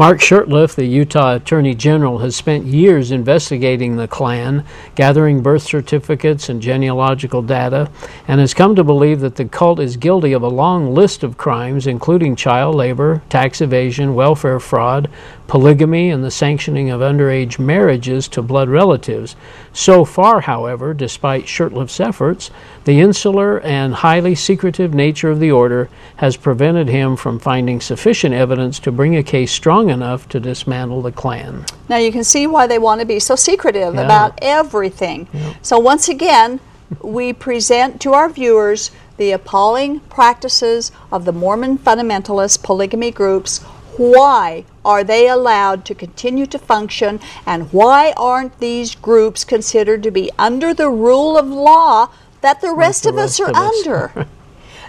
[0.00, 6.48] Mark Shurtleff, the Utah Attorney General, has spent years investigating the clan, gathering birth certificates
[6.48, 7.90] and genealogical data,
[8.26, 11.36] and has come to believe that the cult is guilty of a long list of
[11.36, 15.10] crimes, including child labor, tax evasion, welfare fraud,
[15.50, 19.34] polygamy and the sanctioning of underage marriages to blood relatives.
[19.72, 22.52] So far, however, despite Shurtleff's efforts,
[22.84, 28.32] the insular and highly secretive nature of the order has prevented him from finding sufficient
[28.32, 31.66] evidence to bring a case strong enough to dismantle the clan.
[31.88, 34.02] Now you can see why they want to be so secretive Yeah.
[34.02, 35.26] about everything.
[35.62, 36.60] So once again,
[37.02, 43.60] we present to our viewers the appalling practices of the Mormon fundamentalist polygamy groups.
[44.00, 50.10] Why are they allowed to continue to function and why aren't these groups considered to
[50.10, 52.08] be under the rule of law
[52.40, 53.86] that the rest the of us are of us.
[53.86, 54.26] under?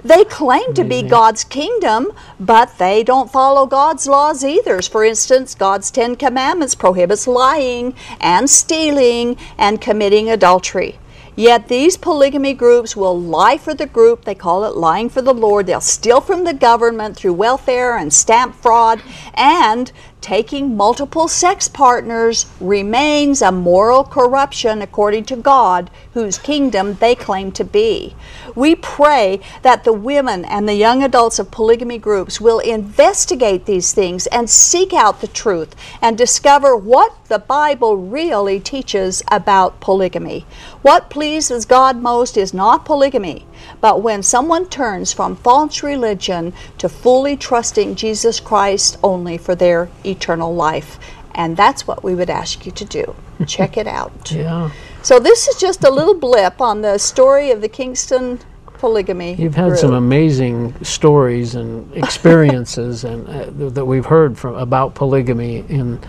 [0.04, 4.82] They claim to be God's kingdom, but they don't follow God's laws either.
[4.82, 10.98] For instance, God's Ten Commandments prohibits lying and stealing and committing adultery.
[11.36, 14.26] Yet these polygamy groups will lie for the group.
[14.26, 15.66] They call it lying for the Lord.
[15.66, 19.02] They'll steal from the government through welfare and stamp fraud.
[19.34, 27.16] And taking multiple sex partners remains a moral corruption according to God, whose kingdom they
[27.16, 28.16] claim to be.
[28.54, 33.94] We pray that the women and the young adults of polygamy groups will investigate these
[33.94, 40.46] things and seek out the truth and discover what the Bible really teaches about polygamy.
[40.82, 43.46] What pleases God most is not polygamy,
[43.80, 49.90] but when someone turns from false religion to fully trusting Jesus Christ only for their
[50.06, 51.00] eternal life.
[51.34, 53.16] And that's what we would ask you to do.
[53.48, 54.30] Check it out.
[54.30, 54.70] Yeah.
[55.02, 58.42] So this is just a little blip on the story of the Kingston
[58.82, 59.36] polygamy.
[59.36, 64.96] You've had some amazing stories and experiences and uh, th- that we've heard from about
[64.96, 66.00] polygamy in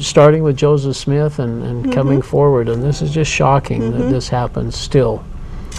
[0.00, 1.92] starting with Joseph Smith and, and Mm-hmm.
[1.92, 5.22] coming forward and this is just shocking that this happens still.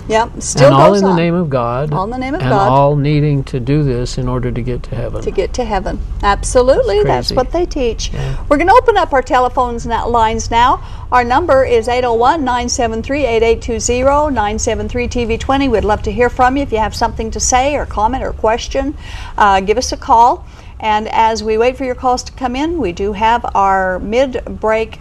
[0.07, 1.91] Yep, still and all in the name of God.
[1.91, 2.69] All in the name of and God.
[2.69, 5.21] all needing to do this in order to get to heaven.
[5.21, 5.99] to get to heaven.
[6.23, 8.11] Absolutely, that's what they teach.
[8.47, 10.81] We're going to open up our telephones lines now.
[11.11, 15.69] Our number is 801 973 8820 973 TV20.
[15.71, 18.31] We'd love to hear from you if you have something to say or comment or
[18.31, 18.95] question.
[19.37, 20.45] Uh, give us a call.
[20.79, 24.43] And as we wait for your calls to come in, we do have our mid
[24.59, 24.99] break,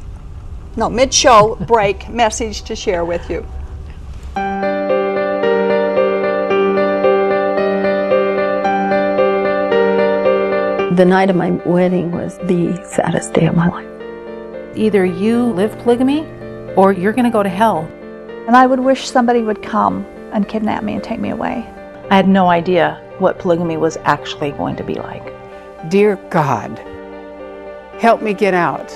[0.77, 3.47] no, mid show break message to share with you.
[10.97, 13.87] The night of my wedding was the saddest day of my life.
[14.75, 16.21] Either you live polygamy
[16.75, 17.81] or you're going to go to hell.
[18.47, 21.71] And I would wish somebody would come and kidnap me and take me away.
[22.11, 25.36] I had no idea what polygamy was actually going to be like.
[25.89, 26.79] Dear God,
[28.01, 28.91] help me get out.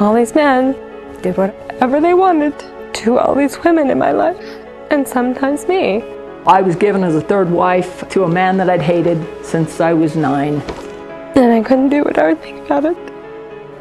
[0.00, 0.72] All these men
[1.22, 2.54] did whatever they wanted
[2.94, 4.38] to all these women in my life,
[4.90, 6.04] and sometimes me.
[6.46, 9.94] I was given as a third wife to a man that I'd hated since I
[9.94, 10.60] was nine.
[11.34, 13.17] And I couldn't do what I would think about it.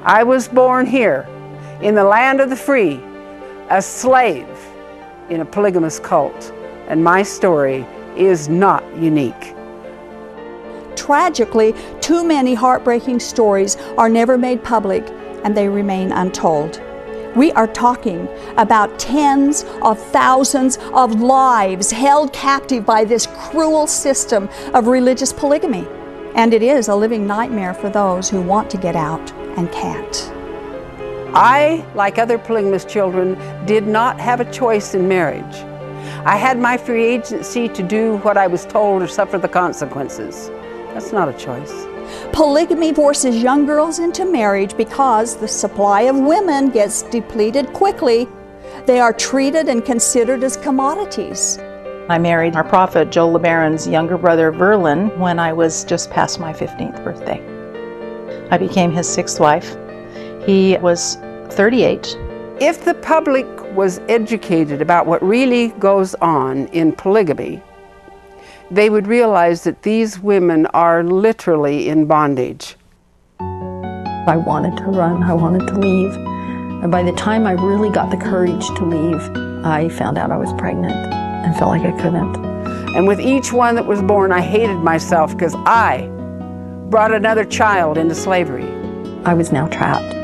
[0.08, 1.28] I was born here
[1.82, 2.98] in the land of the free,
[3.70, 4.48] a slave
[5.30, 6.54] in a polygamous cult,
[6.88, 9.54] and my story is not unique.
[10.96, 15.06] Tragically, too many heartbreaking stories are never made public
[15.44, 16.82] and they remain untold.
[17.36, 24.48] We are talking about tens of thousands of lives held captive by this cruel system
[24.74, 25.86] of religious polygamy.
[26.36, 30.32] And it is a living nightmare for those who want to get out and can't.
[31.36, 35.56] I, like other polygamous children, did not have a choice in marriage.
[36.26, 40.50] I had my free agency to do what I was told or suffer the consequences.
[40.94, 41.86] That's not a choice.
[42.32, 48.28] Polygamy forces young girls into marriage because the supply of women gets depleted quickly.
[48.86, 51.58] They are treated and considered as commodities.
[52.10, 56.54] I married our prophet, Joel LeBaron's younger brother, Verlan, when I was just past my
[56.54, 57.57] 15th birthday.
[58.50, 59.76] I became his sixth wife.
[60.46, 61.16] He was
[61.50, 62.18] 38.
[62.60, 67.62] If the public was educated about what really goes on in polygamy,
[68.72, 72.76] they would realize that these women are literally in bondage.
[73.40, 76.14] I wanted to run, I wanted to leave.
[76.16, 79.22] And by the time I really got the courage to leave,
[79.66, 82.36] I found out I was pregnant and felt like I couldn't.
[82.96, 86.12] And with each one that was born, I hated myself because I
[86.90, 88.66] brought another child into slavery.
[89.26, 90.16] I was now trapped.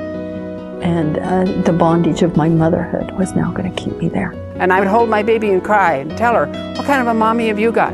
[0.81, 4.31] And uh, the bondage of my motherhood was now going to keep me there.
[4.55, 6.45] And I would hold my baby and cry and tell her,
[6.75, 7.93] What kind of a mommy have you got?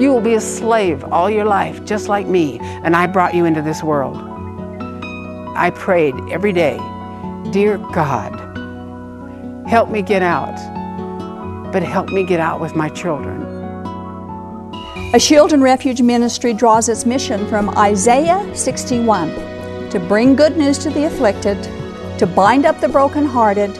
[0.00, 3.44] You will be a slave all your life, just like me, and I brought you
[3.44, 4.16] into this world.
[5.56, 6.78] I prayed every day,
[7.52, 8.32] Dear God,
[9.68, 10.56] help me get out,
[11.72, 13.53] but help me get out with my children.
[15.14, 19.28] A Shield and Refuge ministry draws its mission from Isaiah 61
[19.90, 21.62] to bring good news to the afflicted,
[22.18, 23.72] to bind up the brokenhearted,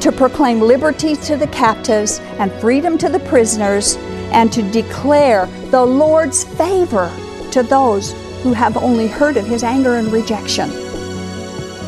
[0.00, 3.94] to proclaim liberty to the captives and freedom to the prisoners,
[4.32, 7.08] and to declare the Lord's favor
[7.52, 8.10] to those
[8.42, 10.68] who have only heard of his anger and rejection.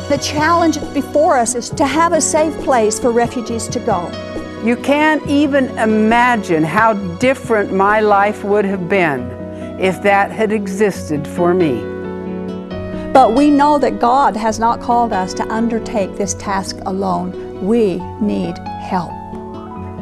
[0.07, 4.09] The challenge before us is to have a safe place for refugees to go.
[4.65, 9.29] You can't even imagine how different my life would have been
[9.79, 11.83] if that had existed for me.
[13.13, 17.63] But we know that God has not called us to undertake this task alone.
[17.63, 19.11] We need help.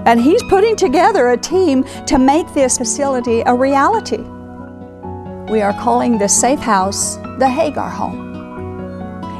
[0.07, 4.23] And He's putting together a team to make this facility a reality.
[5.51, 8.32] We are calling this safe house the Hagar Home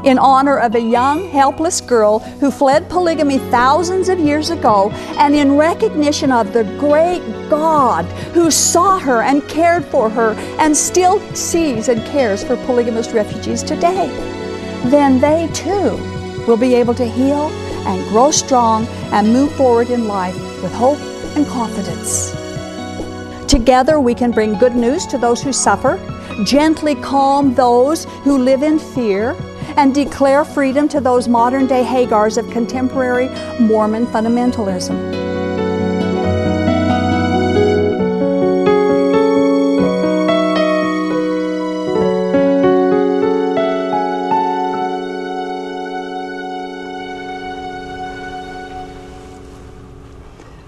[0.04, 5.34] in honor of a young, helpless girl who fled polygamy thousands of years ago, and
[5.34, 11.18] in recognition of the great God who saw her and cared for her and still
[11.34, 14.08] sees and cares for polygamous refugees today.
[14.84, 15.96] Then they too
[16.46, 17.50] will be able to heal
[17.86, 20.98] and grow strong and move forward in life with hope
[21.36, 22.34] and confidence.
[23.48, 25.98] Together, we can bring good news to those who suffer,
[26.44, 29.36] gently calm those who live in fear,
[29.76, 33.28] and declare freedom to those modern day Hagars of contemporary
[33.60, 35.33] Mormon fundamentalism.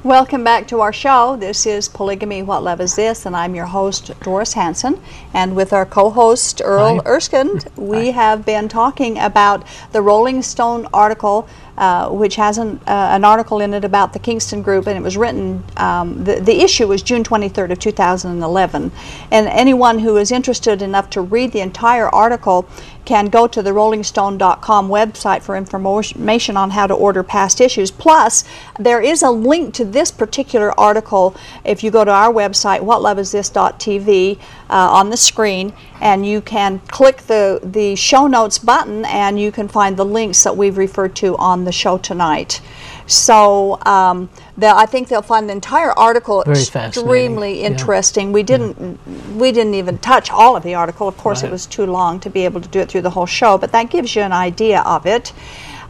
[0.07, 1.35] Welcome back to our show.
[1.35, 5.01] This is Polygamy What Love Is This, and I'm your host, Doris Hanson.
[5.35, 7.11] And with our co host, Earl Hi.
[7.11, 13.09] Erskine, we have been talking about the Rolling Stone article, uh, which has an, uh,
[13.13, 16.63] an article in it about the Kingston Group, and it was written, um, the, the
[16.63, 18.93] issue was June 23rd of 2011.
[19.31, 22.67] And anyone who is interested enough to read the entire article
[23.05, 27.91] can go to the rollingstone.com website for information on how to order past issues.
[27.91, 28.45] Plus,
[28.79, 34.39] there is a link to this particular article if you go to our website, whatloveisthis.tv,
[34.69, 39.53] uh, on the screen, and you can click the, the show notes button and you
[39.53, 42.63] can find the links that we've referred to on the show tonight.
[43.07, 47.67] So um, the, I think they'll find the entire article Very extremely yeah.
[47.67, 48.33] interesting.
[48.33, 48.99] We didn't
[49.37, 51.07] we didn't even touch all of the article.
[51.07, 53.27] Of course, it was too long to be able to do it through the whole
[53.27, 55.33] show, but that gives you an idea of it.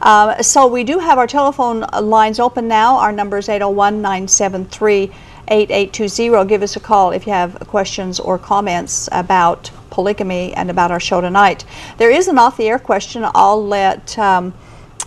[0.02, 2.98] Uh, so we do have our telephone lines open now.
[2.98, 5.10] Our number is 801 973
[5.48, 6.48] 8820.
[6.48, 11.00] Give us a call if you have questions or comments about polygamy and about our
[11.00, 11.64] show tonight.
[11.96, 13.24] There is an off the air question.
[13.34, 14.18] I'll let.
[14.18, 14.52] Um,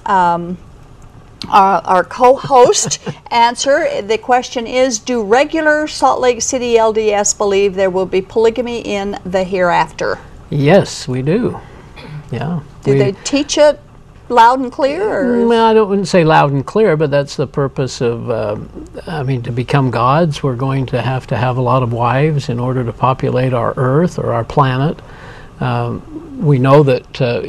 [0.05, 0.57] um,
[1.49, 2.99] our, our co-host
[3.31, 4.01] answer.
[4.01, 9.17] The question is, do regular Salt Lake City LDS believe there will be polygamy in
[9.25, 10.19] the hereafter?
[10.49, 11.59] Yes, we do.
[12.31, 12.61] Yeah.
[12.83, 13.79] Do we- they teach it
[14.29, 15.01] loud and clear?
[15.41, 18.29] Or Well, I don't wouldn't say loud and clear, but that's the purpose of.
[18.29, 21.91] Um, I mean, to become gods, we're going to have to have a lot of
[21.93, 24.99] wives in order to populate our Earth or our planet.
[25.59, 27.41] Um, we know that uh,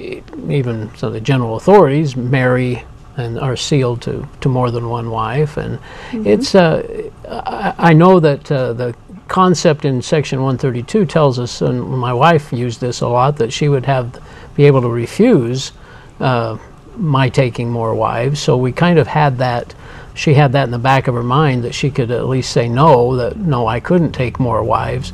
[0.49, 2.85] even so, the general authorities marry
[3.17, 5.79] and are sealed to, to more than one wife, and
[6.13, 6.55] it's.
[6.55, 8.95] Uh, I, I know that uh, the
[9.29, 13.69] concept in Section 132 tells us, and my wife used this a lot, that she
[13.69, 14.21] would have
[14.57, 15.73] be able to refuse.
[16.19, 16.59] Uh,
[16.97, 18.41] my taking more wives.
[18.41, 19.75] So we kind of had that.
[20.15, 22.69] She had that in the back of her mind that she could at least say
[22.69, 25.13] no, that no, I couldn't take more wives.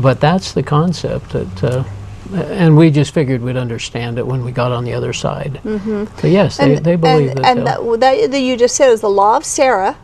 [0.00, 1.86] But that's the concept that.
[2.34, 5.60] And we just figured we'd understand it when we got on the other side.
[5.64, 6.04] Mm-hmm.
[6.20, 7.46] But yes, they, they believe and, that.
[7.46, 9.96] and that, that, that you just said is the law of Sarah,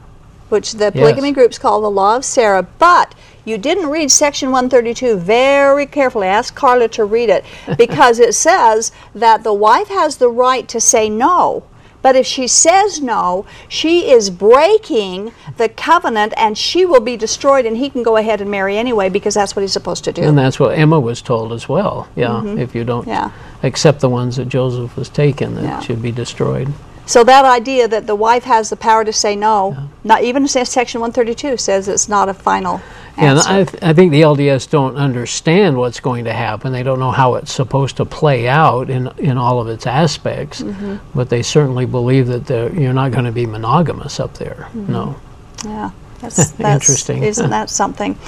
[0.48, 1.34] which the polygamy Yes.
[1.34, 2.62] groups call the law of Sarah.
[2.62, 3.14] But
[3.44, 6.26] you didn't read Section 132 very carefully.
[6.28, 7.44] Ask Carla to read it
[7.78, 11.64] because it says that the wife has the right to say no.
[12.04, 17.64] But if she says no, she is breaking the covenant and she will be destroyed
[17.64, 20.20] and he can go ahead and marry anyway because that's what he's supposed to do.
[20.22, 22.06] and that's what Emma was told as well.
[22.14, 23.10] Yeah, if you don't Mm-hmm.
[23.10, 23.30] Yeah.
[23.62, 25.80] accept the ones that Joseph was taken, that Yeah.
[25.80, 26.68] should be destroyed.
[27.06, 31.00] So that idea that the wife has the power to say no, not even Section
[31.00, 32.80] 132 says it's not a final
[33.16, 33.50] And answer.
[33.50, 36.72] I, th- I think the LDS don't understand what's going to happen.
[36.72, 40.62] They don't know how it's supposed to play out in in all of its aspects.
[40.62, 40.96] Mm-hmm.
[41.14, 44.68] But they certainly believe that you're not going to be monogamous up there.
[44.72, 44.92] Mm-hmm.
[44.92, 45.16] No.
[45.64, 45.90] yeah,
[46.20, 47.22] That's, that's Interesting.
[47.22, 48.18] Isn't that something?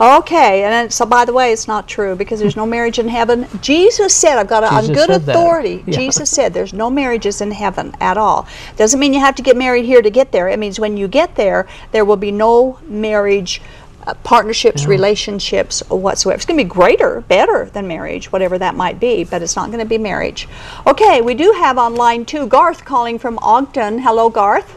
[0.00, 3.46] Okay, and so by the way, it's not true because there's no marriage in heaven.
[3.62, 5.82] Jesus said, I've got it on good authority.
[5.86, 5.96] Yeah.
[5.96, 8.46] Jesus said there's no marriages in heaven at all.
[8.76, 10.48] Doesn't mean you have to get married here to get there.
[10.48, 13.62] It means when you get there, there will be no marriage.
[14.06, 16.36] Uh, partnerships, relationships, or whatsoever.
[16.36, 19.66] It's going to be greater, better than marriage, whatever that might be, but it's not
[19.72, 20.46] going to be marriage.
[20.86, 23.98] Okay, we do have on line two Garth calling from Ogden.
[23.98, 24.72] Hello, Garth.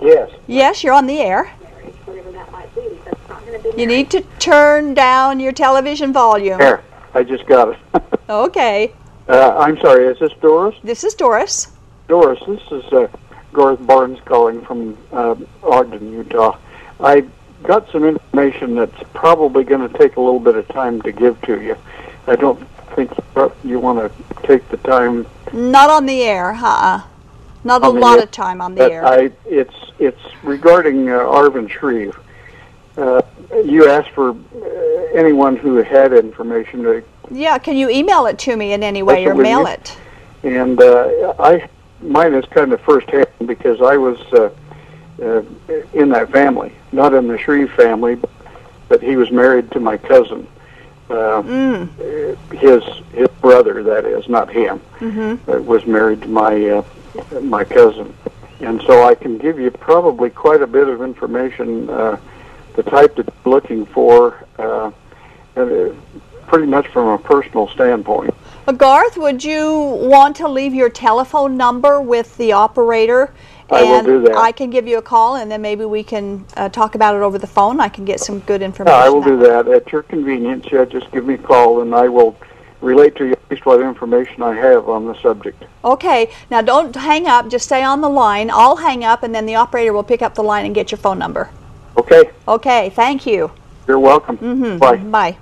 [0.00, 0.30] Yes.
[0.46, 1.52] Yes, you're on the air.
[3.76, 6.58] You need to turn down your television volume.
[6.60, 6.82] Here,
[7.14, 7.78] I just got it.
[8.28, 8.92] Okay.
[9.28, 10.74] uh, I'm sorry, is this Doris?
[10.82, 11.70] This is Doris.
[12.08, 13.06] Doris, this is uh,
[13.52, 16.58] Garth Barnes calling from uh, Ogden, Utah.
[16.98, 17.24] I
[17.62, 21.40] got some information that's probably going to take a little bit of time to give
[21.42, 21.76] to you.
[22.26, 22.58] I don't
[22.96, 23.12] think
[23.62, 25.24] you want to take the time.
[25.52, 27.02] Not on the air, uh-uh.
[27.62, 29.06] Not a lot air, of time on the air.
[29.06, 32.16] I, it's it's regarding uh, Arvin Shreeve.
[32.96, 33.20] Uh,
[33.64, 34.34] you asked for uh,
[35.14, 39.26] anyone who had information to yeah, can you email it to me in any way
[39.26, 39.96] or mail it?
[40.44, 41.68] and uh, I
[42.00, 44.50] mine is kind of firsthand because I was uh,
[45.22, 45.42] uh,
[45.92, 48.16] in that family, not in the Shreeve family,
[48.88, 50.46] but he was married to my cousin.
[51.10, 51.42] Uh,
[52.52, 52.82] His
[53.12, 55.50] his brother, that is, not him, Mm-hmm.
[55.50, 56.82] uh, was married to my uh,
[57.42, 58.14] my cousin,
[58.60, 62.18] and so I can give you probably quite a bit of information, uh,
[62.76, 64.90] the type that you're looking for, uh,
[65.56, 65.88] uh,
[66.46, 68.32] pretty much from a personal standpoint.
[68.76, 73.32] Garth, would you want to leave your telephone number with the operator?
[73.70, 74.36] I will and do that.
[74.36, 77.22] I can give you a call, and then maybe we can uh, talk about it
[77.22, 77.80] over the phone.
[77.80, 78.96] I can get some good information.
[78.96, 80.66] I will do that at your convenience.
[80.70, 82.36] Yeah, just give me a call, and I will
[82.80, 85.64] relate to you at least what information I have on the subject.
[85.84, 87.48] Okay, now don't hang up.
[87.48, 88.50] Just stay on the line.
[88.52, 90.98] I'll hang up, and then the operator will pick up the line and get your
[90.98, 91.50] phone number.
[91.96, 93.50] Okay, Okay, thank you.
[93.88, 94.36] you're welcome.
[94.38, 94.78] Mm-hmm.
[94.78, 94.96] Bye.
[94.96, 95.38] Bye.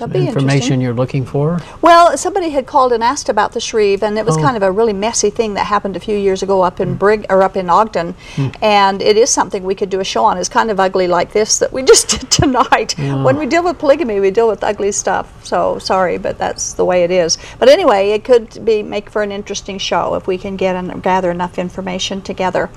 [0.00, 0.26] That'd be.
[0.26, 1.60] Information you're looking for?
[1.82, 4.40] Well, somebody had called and asked about the Shreeve, and it was Oh.
[4.42, 7.26] kind of a really messy thing that happened a few years ago up in Brig
[7.28, 8.14] or up in Ogden,
[8.62, 10.38] and it is something we could do a show on.
[10.38, 12.94] It's kind of ugly like this that we just did tonight.
[12.98, 15.26] When we deal with polygamy, we deal with ugly stuff.
[15.44, 17.36] So sorry, but that's the way it is.
[17.58, 21.02] But anyway, it could be make for an interesting show if we can get and
[21.02, 22.70] gather enough information together.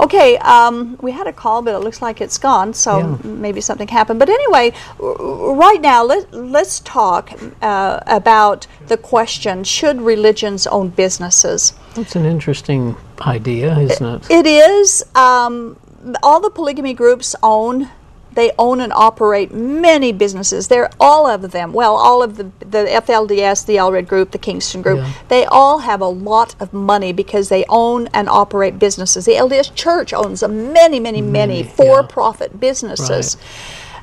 [0.00, 2.74] Okay, um, we had a call, but it looks like it's gone.
[2.74, 3.16] So Yeah.
[3.24, 4.18] maybe something happened.
[4.18, 10.88] But anyway, right now let let let's talk uh, about the question: Should religions own
[10.88, 11.74] businesses?
[11.94, 14.30] That's an interesting idea, isn't it?
[14.30, 15.04] It is.
[15.14, 15.76] Um,
[16.22, 17.90] all the polygamy groups own.
[18.32, 20.66] They own and operate many businesses.
[20.66, 21.72] They're all of them.
[21.72, 25.00] Well, all of the the FLDS, the Allred Group, the Kingston Group.
[25.00, 25.12] Yeah.
[25.28, 29.26] They all have a lot of money because they own and operate businesses.
[29.26, 33.36] The LDS Church owns a many, many, many, for-profit businesses.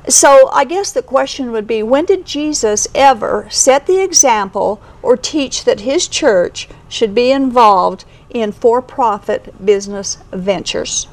[0.08, 5.16] So I guess the question would be when did Jesus ever set the example or
[5.16, 11.06] teach that his church should be involved in for profit business ventures?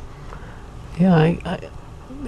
[1.00, 1.70] Yeah, I, I,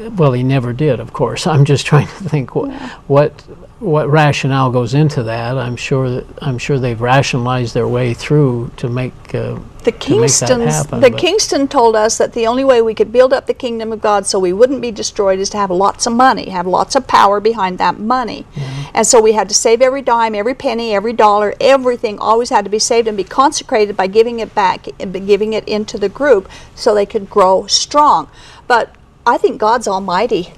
[0.09, 1.47] well, he never did, of course.
[1.47, 2.71] I'm just trying to think what,
[3.07, 3.43] what
[3.81, 5.57] what rationale goes into that.
[5.57, 10.19] I'm sure that I'm sure they've rationalized their way through to make uh, The to
[10.19, 11.01] make that Kingstons, happen.
[11.01, 13.91] the but- Kingston told us that the only way we could build up the kingdom
[13.91, 16.95] of God so we wouldn't be destroyed is to have lots of money, have lots
[16.95, 18.45] of power behind that money.
[18.93, 22.63] And so we had to save every dime, every penny, every dollar, everything always had
[22.65, 26.09] to be saved and be consecrated by giving it back, and giving it into the
[26.09, 28.29] group so they could grow strong.
[28.67, 28.93] But
[29.25, 30.53] I think God's almighty.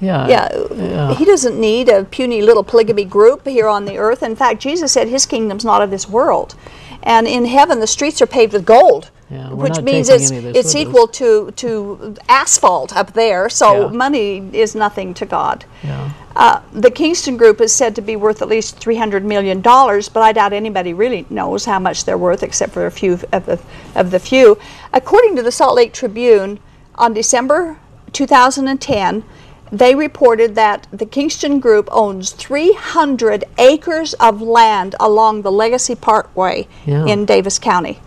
[0.00, 4.22] Yeah, Yeah, he doesn't need a puny little polygamy group here on the earth.
[4.22, 6.54] In fact, Jesus said his kingdom's not of this world.
[7.02, 10.44] And in heaven, the streets are paved with gold, Yeah, which means it's, any of
[10.44, 10.76] this it's us.
[10.76, 13.48] equal to, to asphalt up there.
[13.48, 13.92] So Yeah.
[13.96, 15.64] money is nothing to God.
[15.82, 16.10] yeah.
[16.36, 20.32] Uh, the Kingston Group is said to be worth at least $300 million, but I
[20.32, 23.58] doubt anybody really knows how much they're worth except for a few of the,
[23.96, 24.56] of the few.
[24.92, 26.60] According to the Salt Lake Tribune,
[26.94, 27.78] on December
[28.12, 29.24] 2010,
[29.70, 36.66] they reported that the Kingston Group owns 300 acres of land along the Legacy Parkway
[36.86, 37.06] Yeah.
[37.06, 38.00] in Davis County.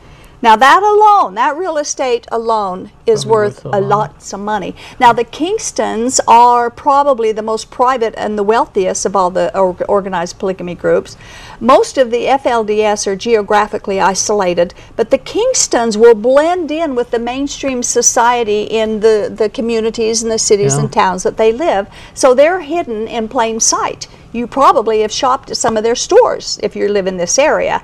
[0.44, 4.24] Now, that alone, that real estate alone, is Probably worth a lot.
[4.24, 4.76] some money.
[5.00, 9.76] Now, the Kingstons are probably the most private and the wealthiest of all the or-
[9.88, 11.16] organized polygamy groups.
[11.60, 17.20] Most of the FLDS are geographically isolated, but the Kingstons will blend in with the
[17.20, 20.82] mainstream society in the, the communities and the cities Yeah.
[20.82, 21.88] and towns that they live.
[22.16, 24.08] So they're hidden in plain sight.
[24.34, 27.84] You probably have shopped at some of their stores if you live in this area.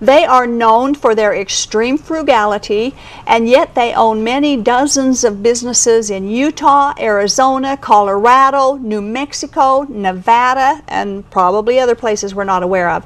[0.00, 2.94] They are known for their extreme frugality,
[3.26, 10.82] and yet they own many dozens of businesses in Utah, Arizona, Colorado, New Mexico, Nevada,
[10.88, 13.04] and probably other places we're not aware of.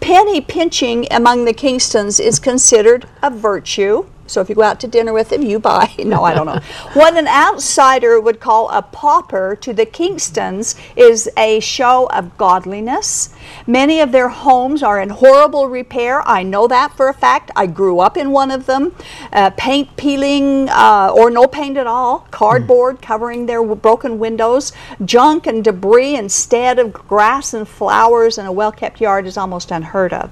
[0.00, 4.06] Penny pinching among the Kingstons is considered a virtue.
[4.30, 5.94] So if you go out to dinner with them, you buy.
[6.08, 6.60] No, I don't know.
[6.94, 13.28] what an outsider would call a pauper to the Kingstons is a show of godliness.
[13.66, 16.26] Many of their homes are in horrible repair.
[16.26, 17.50] I know that for a fact.
[17.54, 18.94] I grew up in one of them.
[19.32, 24.72] Uh, paint peeling uh, or no paint at all, cardboard covering their w- broken windows,
[25.04, 29.70] junk and debris instead of grass and flowers in a well kept yard is almost
[29.70, 30.30] unheard of.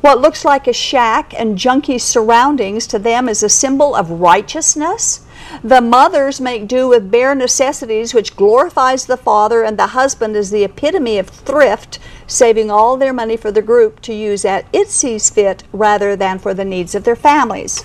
[0.00, 5.20] What looks like a shack and junky surroundings to them is a symbol of righteousness.
[5.62, 10.50] The mothers make do with bare necessities, which glorifies the father, and the husband is
[10.50, 14.88] the epitome of thrift, saving all their money for the group to use at it
[14.88, 17.84] sees fit rather than for the needs of their families.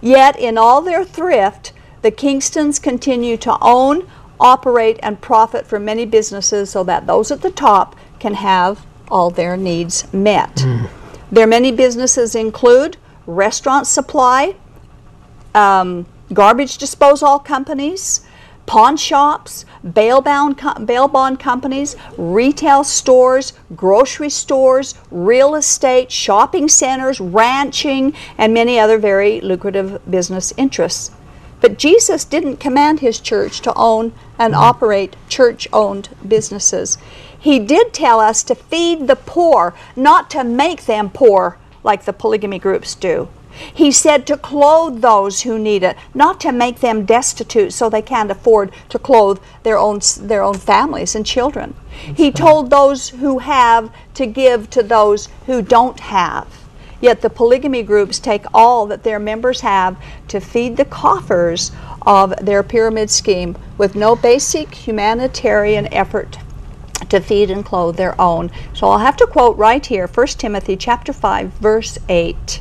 [0.00, 1.72] Yet, in all their thrift,
[2.02, 4.06] the Kingstons continue to own,
[4.38, 9.30] operate, and profit from many businesses so that those at the top can have all
[9.30, 10.60] their needs met.
[10.60, 11.03] Hmm.
[11.34, 14.54] Their many businesses include restaurant supply,
[15.52, 18.20] um, garbage disposal companies,
[18.66, 27.18] pawn shops, bail, bound bail bond companies, retail stores, grocery stores, real estate, shopping centers,
[27.18, 31.10] ranching, and many other very lucrative business interests.
[31.60, 36.96] But Jesus didn't command his church to own and operate church owned businesses.
[37.44, 42.14] He did tell us to feed the poor, not to make them poor like the
[42.14, 43.28] polygamy groups do.
[43.50, 48.00] He said to clothe those who need it, not to make them destitute so they
[48.00, 51.74] can't afford to clothe their own their own families and children.
[52.16, 56.48] he told those who have to give to those who don't have.
[57.02, 61.72] Yet the polygamy groups take all that their members have to feed the coffers
[62.06, 66.38] of their pyramid scheme with no basic humanitarian effort
[67.08, 68.50] to feed and clothe their own.
[68.72, 72.60] So I'll have to quote right here 1 Timothy chapter 5 verse 8.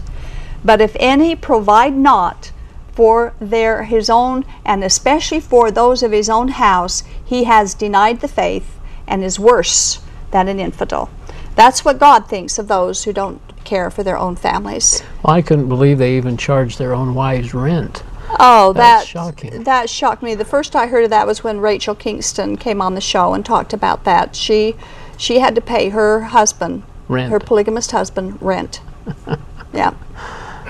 [0.63, 2.51] But if any provide not
[2.93, 8.21] for their his own and especially for those of his own house, he has denied
[8.21, 11.09] the faith and is worse than an infidel.
[11.55, 15.03] That's what God thinks of those who don't care for their own families.
[15.23, 18.03] Well, I couldn't believe they even charged their own wives rent.
[18.39, 19.63] Oh, That's that shocking.
[19.63, 20.35] that shocked me.
[20.35, 23.45] The first I heard of that was when Rachel Kingston came on the show and
[23.45, 24.35] talked about that.
[24.35, 24.75] She
[25.17, 27.31] she had to pay her husband, Rent.
[27.31, 28.81] her polygamist husband, rent.
[29.73, 29.93] yeah,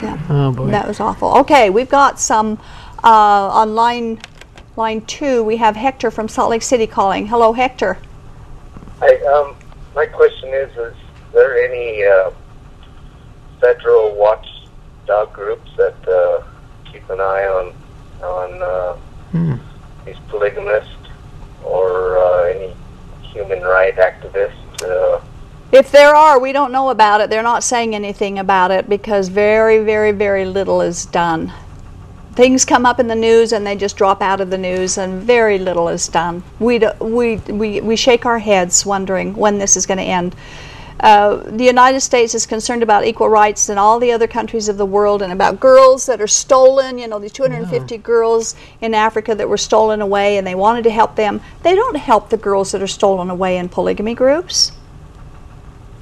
[0.01, 0.19] yeah.
[0.29, 0.67] Oh boy.
[0.67, 1.37] That was awful.
[1.39, 2.59] Okay, we've got some
[3.03, 3.07] uh,
[3.49, 4.19] on line
[4.75, 5.43] line two.
[5.43, 7.27] We have Hector from Salt Lake City calling.
[7.27, 7.97] Hello, Hector.
[8.99, 9.55] Hi, um,
[9.95, 10.95] my question is: Is
[11.33, 12.31] there any uh,
[13.61, 16.43] federal watchdog groups that uh,
[16.93, 17.73] keep an eye on
[18.23, 18.95] on uh,
[19.31, 19.55] Hmm.
[20.05, 20.91] these polygamists
[21.65, 22.73] or uh, any
[23.23, 24.53] human rights activists?
[24.83, 25.19] Uh,
[25.71, 27.29] If there are, we don't know about it.
[27.31, 31.51] They're not saying anything about it because very, very, very little is done.
[32.35, 35.21] Things come up in the news and they just drop out of the news, and
[35.21, 36.43] very little is done.
[36.59, 40.35] We, do, we, we, we shake our heads wondering when this is going to end.
[41.03, 44.77] Uh, the United States is concerned about equal rights in all the other countries of
[44.77, 46.97] the world and about girls that are stolen.
[46.97, 50.89] You know, these 250 girls in Africa that were stolen away and they wanted to
[50.89, 51.41] help them.
[51.61, 54.71] They don't help the girls that are stolen away in polygamy groups.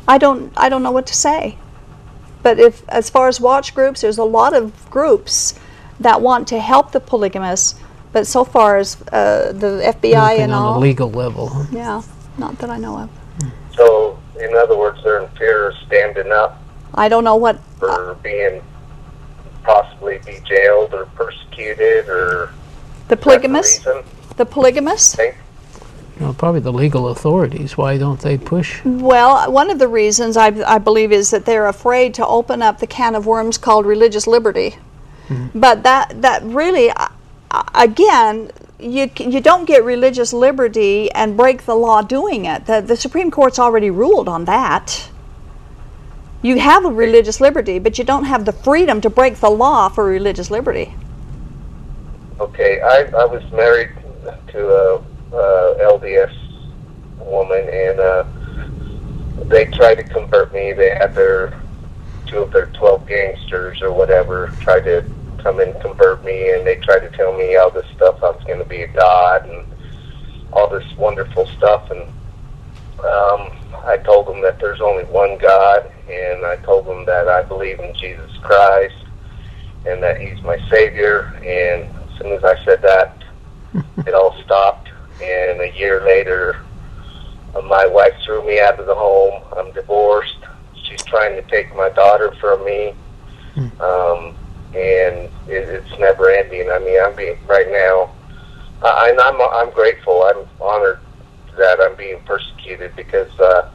[0.07, 1.57] I don't I don't know what to say.
[2.43, 5.55] But if as far as watch groups, there's a lot of groups
[5.99, 7.79] that want to help the polygamists,
[8.11, 11.65] but so far as uh, the FBI Nothing and on all, a legal level.
[11.71, 12.03] yeah,
[12.37, 13.09] not that I know of.
[13.75, 14.10] so,
[14.41, 16.61] in other words, they're in fear of standing up
[16.93, 18.61] I don't know what for being
[19.63, 22.51] possibly be jailed or persecuted or
[23.07, 24.11] the polygamists, the reason?
[24.37, 25.15] the polygamists.
[25.15, 25.37] Think?
[26.19, 27.77] Well, probably the legal authorities.
[27.77, 28.83] Why don't they push?
[28.85, 32.79] Well, one of the reasons I, I believe is that they're afraid to open up
[32.79, 34.75] the can of worms called religious liberty.
[35.55, 37.07] But that that really, uh,
[37.73, 38.51] again,
[38.81, 42.65] you you don't get religious liberty and break the law doing it.
[42.65, 45.09] The the Supreme Court's already ruled on that.
[46.41, 49.89] You have a religious liberty, but you don't have the freedom to break the law
[49.89, 50.95] for religious liberty.
[52.39, 53.91] Okay, I I was married
[54.47, 54.95] to a,
[55.33, 56.35] uh LDS
[57.19, 58.25] woman, and uh,
[59.45, 60.73] they tried to convert me.
[60.73, 61.61] They had their
[62.25, 65.05] two of their twelve gangsters or whatever tried to
[65.41, 68.23] come and convert me, and they tried to tell me all this stuff.
[68.23, 69.65] I was going to be a god and
[70.53, 72.01] all this wonderful stuff, and
[72.99, 73.51] um,
[73.85, 77.79] I told them that there's only one God, and I told them that I believe
[77.79, 78.95] in Jesus Christ
[79.85, 81.33] and that He's my Savior.
[81.37, 83.17] And as soon as I said that,
[84.05, 84.89] it all stopped.
[85.21, 86.63] And a year later,
[87.55, 89.43] uh, my wife threw me out of the home.
[89.57, 90.37] I'm divorced.
[90.83, 92.93] She's trying to take my daughter from me.
[93.79, 94.35] Um,
[94.73, 96.69] and it, it's never ending.
[96.71, 98.09] I mean, I'm being right now,
[98.81, 100.23] uh, and I'm I'm grateful.
[100.23, 100.99] I'm honored
[101.57, 103.69] that I'm being persecuted because uh,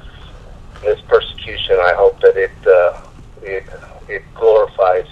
[0.82, 3.00] this persecution, I hope that it uh,
[3.42, 3.64] it
[4.08, 5.06] it glorifies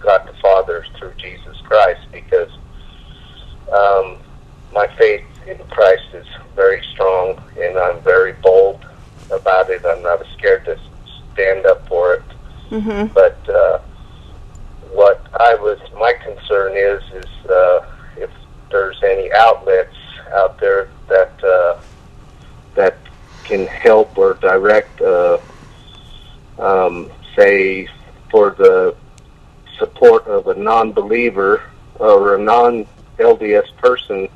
[0.00, 2.50] God the Father through Jesus Christ because
[3.72, 4.18] um,
[4.72, 8.84] my faith in Christ is very strong and I'm very bold
[9.30, 9.82] about it.
[9.84, 10.78] I'm not scared to
[11.32, 12.22] stand up for it.
[12.70, 13.12] Mm-hmm.
[13.14, 13.80] But uh,
[14.92, 17.86] what I was, my concern is, is uh,
[18.16, 18.30] if
[18.70, 19.94] there's any outlets
[20.32, 21.80] out there that uh,
[22.74, 22.96] that
[23.44, 25.38] can help or direct, uh,
[26.58, 27.88] um, say,
[28.30, 28.94] for the
[29.78, 31.62] support of a non-believer
[31.98, 34.28] or a non-LDS person.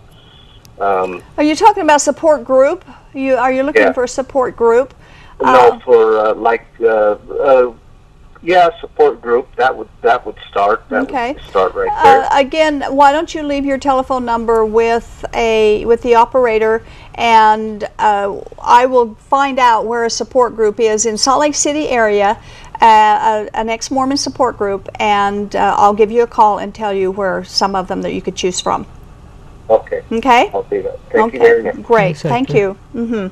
[0.80, 2.84] Um, Are you talking about support group?
[3.12, 3.92] You are you looking Yeah.
[3.92, 4.94] for a support group?
[5.42, 7.72] no, for uh, like, uh, uh,
[8.42, 9.48] yeah, support group.
[9.56, 10.88] That would that would start.
[10.88, 11.34] That Okay.
[11.34, 12.22] would start right there.
[12.24, 16.84] Uh, again, why don't you leave your telephone number with a with the operator,
[17.14, 21.88] and uh, I will find out where a support group is in Salt Lake City
[21.88, 22.36] area,
[22.80, 26.92] uh, a, an ex-Mormon support group, and uh, I'll give you a call and tell
[26.92, 28.86] you where some of them that you could choose from.
[29.70, 30.50] okay, Okay.
[30.52, 30.98] I'll do that.
[31.12, 31.36] Thank okay.
[31.38, 31.82] you very much.
[31.82, 32.16] Great.
[32.16, 32.60] Thank Exactly.
[32.60, 33.06] you.
[33.06, 33.26] hmm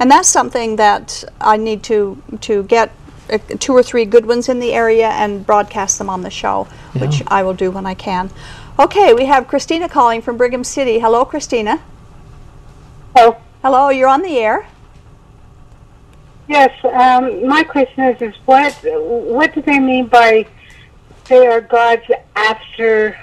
[0.00, 2.90] And that's something that I need to to get
[3.34, 6.64] uh, two or three good ones in the area and broadcast them on the show,
[6.98, 8.30] which I will do when I can.
[8.78, 10.98] Okay, we have Christina calling from Brigham City.
[10.98, 11.82] Hello, Christina.
[13.14, 13.36] Hello.
[13.62, 14.66] Hello, you're on the air.
[16.48, 20.46] Yes, um, my question is, is what what do they mean by
[21.26, 22.02] they are gods
[22.36, 23.18] after?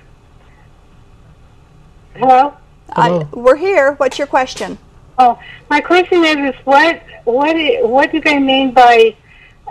[2.15, 2.55] Hello.
[2.93, 3.93] I, we're here.
[3.93, 4.77] What's your question?
[5.17, 5.39] Oh,
[5.69, 7.55] my question is, is what what
[7.87, 9.15] what do they mean by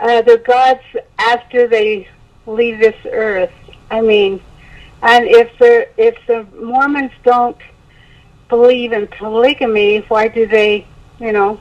[0.01, 0.83] uh, the gods
[1.19, 2.09] after they
[2.47, 3.53] leave this earth?
[3.91, 4.41] I mean,
[5.03, 7.57] and if the if the Mormons don't
[8.49, 10.87] believe in polygamy, why do they,
[11.19, 11.61] you know,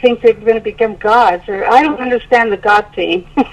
[0.00, 1.48] think they're going to become gods?
[1.48, 3.28] Or I don't understand the God thing.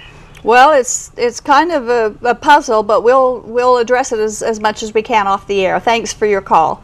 [0.44, 4.60] Well, it's it's kind of a, a puzzle, but we'll we'll address it as, as
[4.60, 5.80] much as we can off the air.
[5.80, 6.84] Thanks for your call.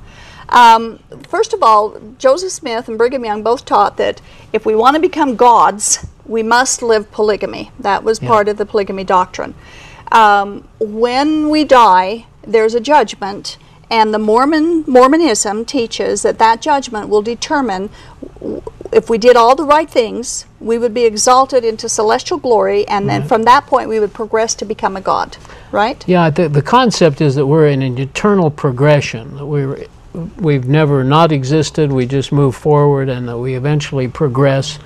[0.50, 4.22] Um, first of all, Joseph Smith and Brigham Young both taught that
[4.54, 7.72] if we want to become gods, we must live polygamy.
[7.80, 8.28] That was Yeah.
[8.30, 9.54] part of the polygamy doctrine.
[10.12, 13.58] Um, when we die, there's a judgment,
[13.90, 17.90] and the Mormon Mormonism teaches that that judgment will determine
[18.40, 18.62] w-
[18.92, 23.10] if we did all the right things, we would be exalted into celestial glory, and
[23.10, 25.38] then from that point we would progress to become a god.
[25.72, 26.04] Right?
[26.08, 29.36] Yeah, the, the concept is that we're in an eternal progression.
[29.36, 29.86] That we're,
[30.38, 34.80] we've never not existed, we just move forward, and that we eventually progress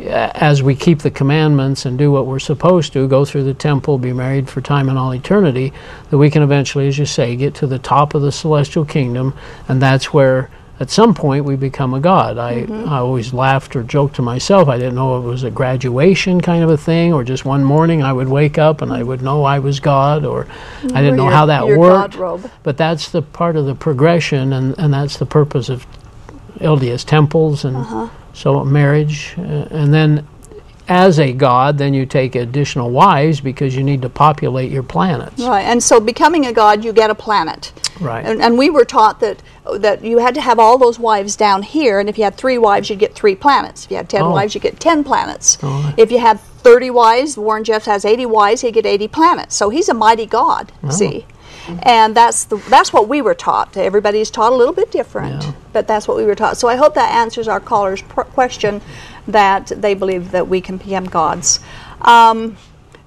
[0.00, 3.54] Uh, as we keep the commandments and do what we're supposed to, go through the
[3.54, 5.72] temple, be married for time and all eternity,
[6.10, 9.34] that we can eventually, as you say, get to the top of the celestial kingdom,
[9.68, 10.50] and that's where.
[10.80, 12.38] At some point, we become a god.
[12.38, 14.68] I, I always laughed or joked to myself.
[14.68, 18.02] I didn't know it was a graduation kind of a thing, or just one morning
[18.02, 20.48] I would wake up and I would know I was God, or
[20.82, 22.16] I didn't know Your- how that worked.
[22.64, 25.86] But that's the part of the progression, and, and that's the purpose of
[26.62, 28.08] LDS temples and Uh-huh.
[28.32, 29.34] so marriage.
[29.38, 30.26] Uh, and then,
[30.88, 35.42] as a god, then you take additional wives because you need to populate your planets.
[35.42, 37.72] Right, and so becoming a god, you get a planet.
[38.00, 38.24] Right.
[38.24, 39.42] And, and we were taught that
[39.78, 42.58] that you had to have all those wives down here, and if you had three
[42.58, 43.84] wives, you'd get three planets.
[43.84, 44.30] If you had ten Oh.
[44.32, 45.56] wives, you get ten planets.
[45.62, 45.94] Oh.
[45.96, 49.54] If you had thirty wives, Warren Jeffs has eighty wives, he'd get eighty planets.
[49.54, 50.72] So he's a mighty god.
[50.82, 50.90] Oh.
[50.90, 51.26] See.
[51.82, 53.76] And that's the that's what we were taught.
[53.76, 56.56] Everybody's taught a little bit different, but that's what we were taught.
[56.56, 58.80] So I hope that answers our caller's pr- question
[59.28, 61.60] that they believe that we can become gods.
[62.00, 62.56] Um,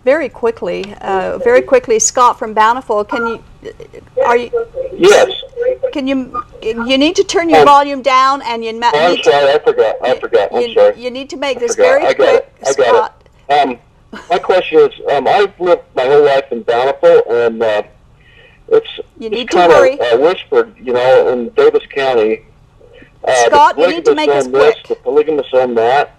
[0.06, 3.44] very quickly, uh, very quickly, Scott from Bountiful, can you
[4.24, 4.52] are you
[4.94, 5.32] Yes.
[5.92, 9.52] can you you need to turn your Um, volume down and you ma- I'm sorry,
[9.52, 9.96] I forgot.
[10.04, 10.54] I forgot.
[10.54, 11.02] I'm you, sorry.
[11.02, 11.88] you need to make I this forgot.
[11.90, 12.68] very I got quick, it.
[12.68, 13.24] I got Scott.
[13.50, 13.54] it.
[13.70, 13.80] Um,
[14.30, 17.84] my question is, um, I've lived my whole life in Bountiful, and uh,
[18.68, 19.94] it's You need to kind hurry.
[19.94, 22.46] of uh, whispered, you know, in Davis County.
[23.24, 26.16] Uh, Scott, you need to make this own this, The polygamists own that,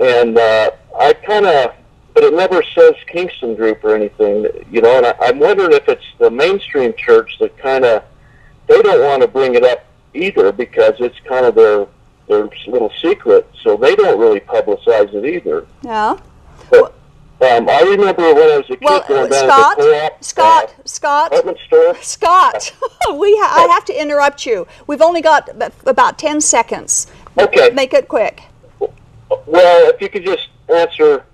[0.00, 1.74] and uh, I kind of,
[2.14, 4.96] but it never says Kingston Group or anything, you know.
[4.98, 8.04] And I, I'm wondering if it's the mainstream church that kind of
[8.68, 11.86] they don't want to bring it up either because it's kind of their
[12.28, 15.66] their little secret, so they don't really publicize it either.
[15.82, 16.18] Yeah.
[16.70, 16.94] But,
[17.40, 19.90] um, I remember when I was a kid Well, going uh, down Scott, to the
[19.90, 21.94] co-op, Scott, uh, Scott, store.
[22.02, 22.74] Scott,
[23.18, 24.66] we ha- I have to interrupt you.
[24.86, 27.06] We've only got ab- about 10 seconds.
[27.38, 27.70] Okay.
[27.70, 28.42] Make it quick.
[28.80, 31.24] Well, if you could just answer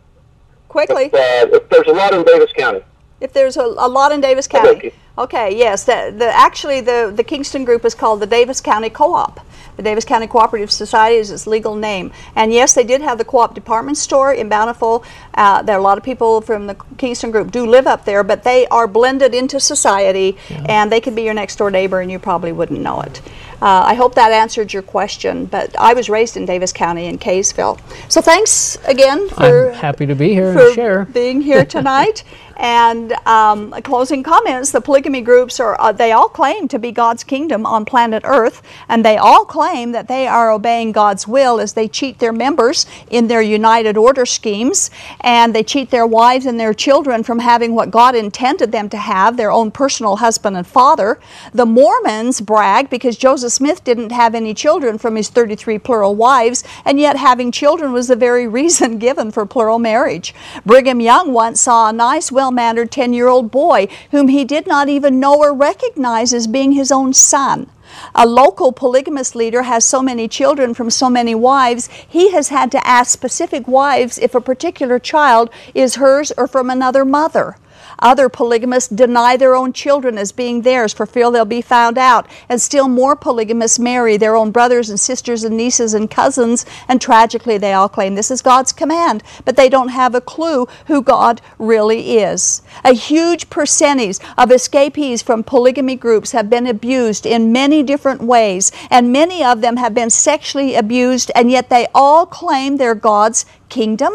[0.69, 1.05] Quickly.
[1.05, 2.81] if, uh, if there's a lot in Davis County.
[3.21, 4.93] If there's a, a lot in Davis County.
[5.17, 5.85] Okay, yes.
[5.85, 9.41] The, the, actually, the, the Kingston group is called the Davis County Co-op.
[9.77, 12.13] The Davis County Cooperative Society is its legal name.
[12.37, 15.05] And yes, they did have the co-op department store in Bountiful.
[15.35, 18.23] Uh, there are a lot of people from the Kingston group do live up there,
[18.23, 20.37] but they are blended into society,
[20.69, 23.21] and they could be your next door neighbor, and you probably wouldn't know it.
[23.63, 27.19] Uh, I hope that answered your question, but I was raised in Davis County in
[27.19, 27.79] Kaysville.
[28.11, 31.05] So thanks again for I'm happy to be here for and share.
[31.07, 32.25] being here tonight.
[32.57, 37.25] and um, closing comments: the polygamy groups are uh, they all claim to be God's
[37.25, 41.73] kingdom on planet Earth, and they all claim that they are obeying God's will as
[41.73, 44.91] they cheat their members in their united order schemes,
[45.21, 48.97] and they cheat their wives and their children from having what God intended them to
[48.99, 51.19] have, their own personal husband and father.
[51.53, 56.65] The Mormons brag because Joseph Smith didn't have any children from his 33 plural wives,
[56.85, 60.35] and yet having children was the very reason given for plural marriage.
[60.65, 64.67] Brigham Young once saw a nice, well mannered 10 year old boy whom he did
[64.67, 67.69] not even know or recognize as being his own son.
[68.15, 72.73] A local polygamous leader has so many children from so many wives, he has had
[72.73, 77.57] to ask specific wives if a particular child is hers or from another mother.
[77.99, 82.27] Other polygamists deny their own children as being theirs for fear they'll be found out.
[82.49, 86.67] And still more polygamists marry their own brothers and sisters and nieces and cousins.
[86.89, 90.67] And tragically, they all claim this is God's command, but they don't have a clue
[90.87, 92.63] who God really is.
[92.85, 98.73] A huge percentage of escapees from polygamy groups have been abused in many different ways,
[98.91, 103.47] and many of them have been sexually abused, and yet they all claim they're God's
[103.69, 104.13] kingdom.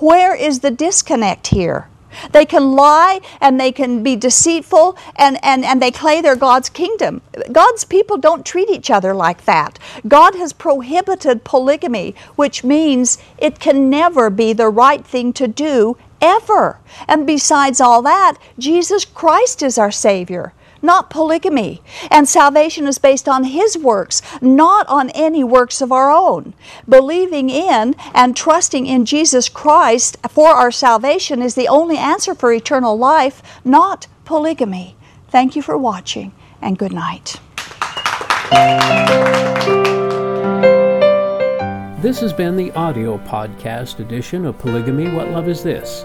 [0.00, 1.88] Where is the disconnect here?
[2.32, 6.68] They can lie and they can be deceitful and, and, and they claim they're God's
[6.68, 7.22] kingdom.
[7.52, 9.78] God's people don't treat each other like that.
[10.06, 15.96] God has prohibited polygamy, which means it can never be the right thing to do
[16.20, 16.78] ever.
[17.06, 20.52] And besides all that, Jesus Christ is our Savior
[20.84, 21.82] not polygamy.
[22.10, 26.54] And salvation is based on His works, not on any works of our own.
[26.88, 32.52] Believing in and trusting in Jesus Christ for our salvation is the only answer for
[32.52, 34.96] eternal life, not polygamy.
[35.28, 36.32] Thank you for watching,
[36.62, 37.40] and good night.
[42.00, 46.04] This has been the audio podcast edition of Polygamy What Love Is This?